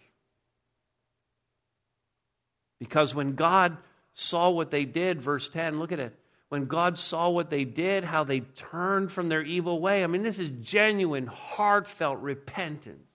Because 2.79 3.15
when 3.15 3.35
God 3.35 3.77
saw 4.13 4.49
what 4.49 4.69
they 4.69 4.85
did, 4.85 5.21
verse 5.21 5.49
10, 5.49 5.79
look 5.79 5.91
at 5.91 5.99
it. 5.99 6.15
When 6.49 6.65
God 6.65 6.99
saw 6.99 7.29
what 7.29 7.49
they 7.49 7.65
did, 7.65 8.03
how 8.03 8.23
they 8.23 8.41
turned 8.41 9.11
from 9.11 9.29
their 9.29 9.41
evil 9.41 9.79
way, 9.79 10.03
I 10.03 10.07
mean, 10.07 10.21
this 10.21 10.37
is 10.37 10.49
genuine, 10.61 11.25
heartfelt 11.25 12.19
repentance. 12.19 13.07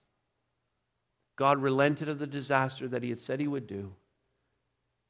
God 1.37 1.61
relented 1.61 2.09
of 2.09 2.19
the 2.19 2.27
disaster 2.27 2.89
that 2.89 3.01
he 3.01 3.09
had 3.09 3.19
said 3.19 3.39
he 3.39 3.47
would 3.47 3.65
do. 3.65 3.93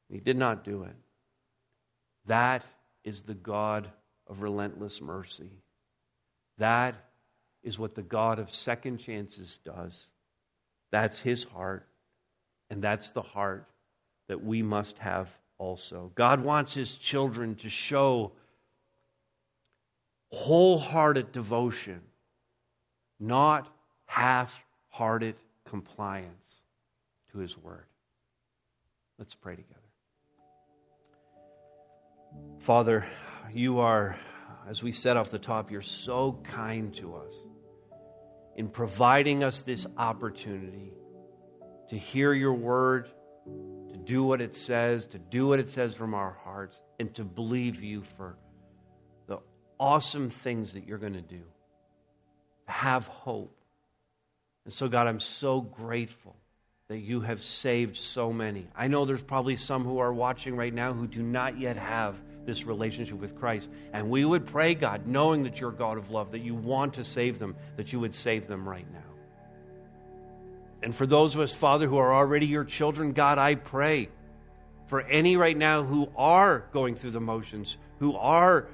He 0.08 0.20
did 0.20 0.36
not 0.36 0.62
do 0.62 0.84
it. 0.84 0.94
That 2.26 2.64
is 3.04 3.22
the 3.22 3.34
God 3.34 3.90
of 4.26 4.42
relentless 4.42 5.00
mercy. 5.00 5.50
That 6.58 6.94
is 7.62 7.78
what 7.78 7.94
the 7.94 8.02
God 8.02 8.38
of 8.38 8.52
second 8.52 8.98
chances 8.98 9.58
does. 9.64 10.08
That's 10.90 11.18
his 11.18 11.44
heart, 11.44 11.86
and 12.68 12.82
that's 12.82 13.10
the 13.10 13.22
heart 13.22 13.66
that 14.28 14.42
we 14.42 14.62
must 14.62 14.98
have 14.98 15.28
also. 15.58 16.10
God 16.14 16.42
wants 16.42 16.74
his 16.74 16.94
children 16.94 17.54
to 17.56 17.68
show 17.68 18.32
wholehearted 20.32 21.32
devotion, 21.32 22.00
not 23.18 23.68
half 24.06 24.64
hearted 24.88 25.36
compliance 25.64 26.64
to 27.32 27.38
his 27.38 27.56
word. 27.58 27.86
Let's 29.18 29.34
pray 29.34 29.56
together. 29.56 29.80
Father, 32.58 33.06
you 33.52 33.80
are, 33.80 34.16
as 34.68 34.82
we 34.82 34.92
said 34.92 35.16
off 35.16 35.30
the 35.30 35.38
top, 35.38 35.70
you're 35.70 35.82
so 35.82 36.38
kind 36.44 36.94
to 36.94 37.16
us 37.16 37.34
in 38.56 38.68
providing 38.68 39.42
us 39.42 39.62
this 39.62 39.86
opportunity 39.96 40.92
to 41.88 41.96
hear 41.96 42.32
your 42.32 42.54
word, 42.54 43.08
to 43.90 43.96
do 43.96 44.22
what 44.22 44.40
it 44.40 44.54
says, 44.54 45.06
to 45.08 45.18
do 45.18 45.46
what 45.46 45.58
it 45.58 45.68
says 45.68 45.94
from 45.94 46.14
our 46.14 46.36
hearts, 46.44 46.80
and 46.98 47.12
to 47.14 47.24
believe 47.24 47.82
you 47.82 48.02
for 48.16 48.36
the 49.26 49.38
awesome 49.78 50.30
things 50.30 50.74
that 50.74 50.86
you're 50.86 50.98
going 50.98 51.14
to 51.14 51.22
do. 51.22 51.42
Have 52.66 53.06
hope. 53.08 53.56
And 54.64 54.72
so, 54.72 54.88
God, 54.88 55.06
I'm 55.06 55.20
so 55.20 55.60
grateful 55.60 56.36
that 56.90 56.98
you 56.98 57.20
have 57.20 57.40
saved 57.40 57.94
so 57.94 58.32
many. 58.32 58.66
I 58.74 58.88
know 58.88 59.04
there's 59.04 59.22
probably 59.22 59.54
some 59.54 59.84
who 59.84 60.00
are 60.00 60.12
watching 60.12 60.56
right 60.56 60.74
now 60.74 60.92
who 60.92 61.06
do 61.06 61.22
not 61.22 61.56
yet 61.56 61.76
have 61.76 62.16
this 62.44 62.66
relationship 62.66 63.16
with 63.16 63.38
Christ. 63.38 63.70
And 63.92 64.10
we 64.10 64.24
would 64.24 64.44
pray, 64.44 64.74
God, 64.74 65.06
knowing 65.06 65.44
that 65.44 65.60
you're 65.60 65.70
God 65.70 65.98
of 65.98 66.10
love, 66.10 66.32
that 66.32 66.40
you 66.40 66.56
want 66.56 66.94
to 66.94 67.04
save 67.04 67.38
them, 67.38 67.54
that 67.76 67.92
you 67.92 68.00
would 68.00 68.12
save 68.12 68.48
them 68.48 68.68
right 68.68 68.92
now. 68.92 68.98
And 70.82 70.92
for 70.92 71.06
those 71.06 71.36
of 71.36 71.42
us, 71.42 71.52
Father, 71.52 71.86
who 71.86 71.96
are 71.96 72.12
already 72.12 72.46
your 72.46 72.64
children, 72.64 73.12
God, 73.12 73.38
I 73.38 73.54
pray 73.54 74.08
for 74.88 75.00
any 75.02 75.36
right 75.36 75.56
now 75.56 75.84
who 75.84 76.10
are 76.16 76.64
going 76.72 76.96
through 76.96 77.12
the 77.12 77.20
motions, 77.20 77.76
who 78.00 78.16
are 78.16 78.66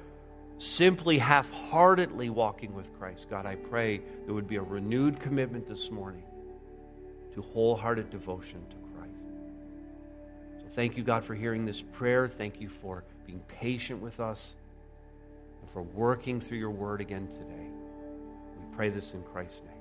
simply 0.57 1.19
half 1.19 1.51
heartedly 1.51 2.31
walking 2.31 2.73
with 2.73 2.97
Christ, 2.97 3.29
God, 3.29 3.45
I 3.45 3.57
pray 3.57 4.01
there 4.25 4.33
would 4.33 4.47
be 4.47 4.55
a 4.55 4.63
renewed 4.63 5.19
commitment 5.19 5.67
this 5.67 5.91
morning 5.91 6.23
to 7.37 7.43
wholehearted 7.43 8.09
devotion 8.09 8.59
to 8.69 8.75
Christ. 8.97 9.29
So 10.59 10.65
thank 10.75 10.97
you, 10.97 11.03
God, 11.03 11.23
for 11.23 11.35
hearing 11.35 11.65
this 11.65 11.83
prayer. 11.83 12.27
Thank 12.27 12.59
you 12.59 12.67
for 12.67 13.03
being 13.27 13.39
patient 13.47 14.01
with 14.01 14.19
us, 14.19 14.55
and 15.61 15.69
for 15.71 15.83
working 15.83 16.41
through 16.41 16.57
your 16.57 16.71
word 16.71 16.99
again 16.99 17.27
today. 17.27 17.69
We 18.59 18.75
pray 18.75 18.89
this 18.89 19.13
in 19.13 19.21
Christ's 19.21 19.61
name. 19.61 19.76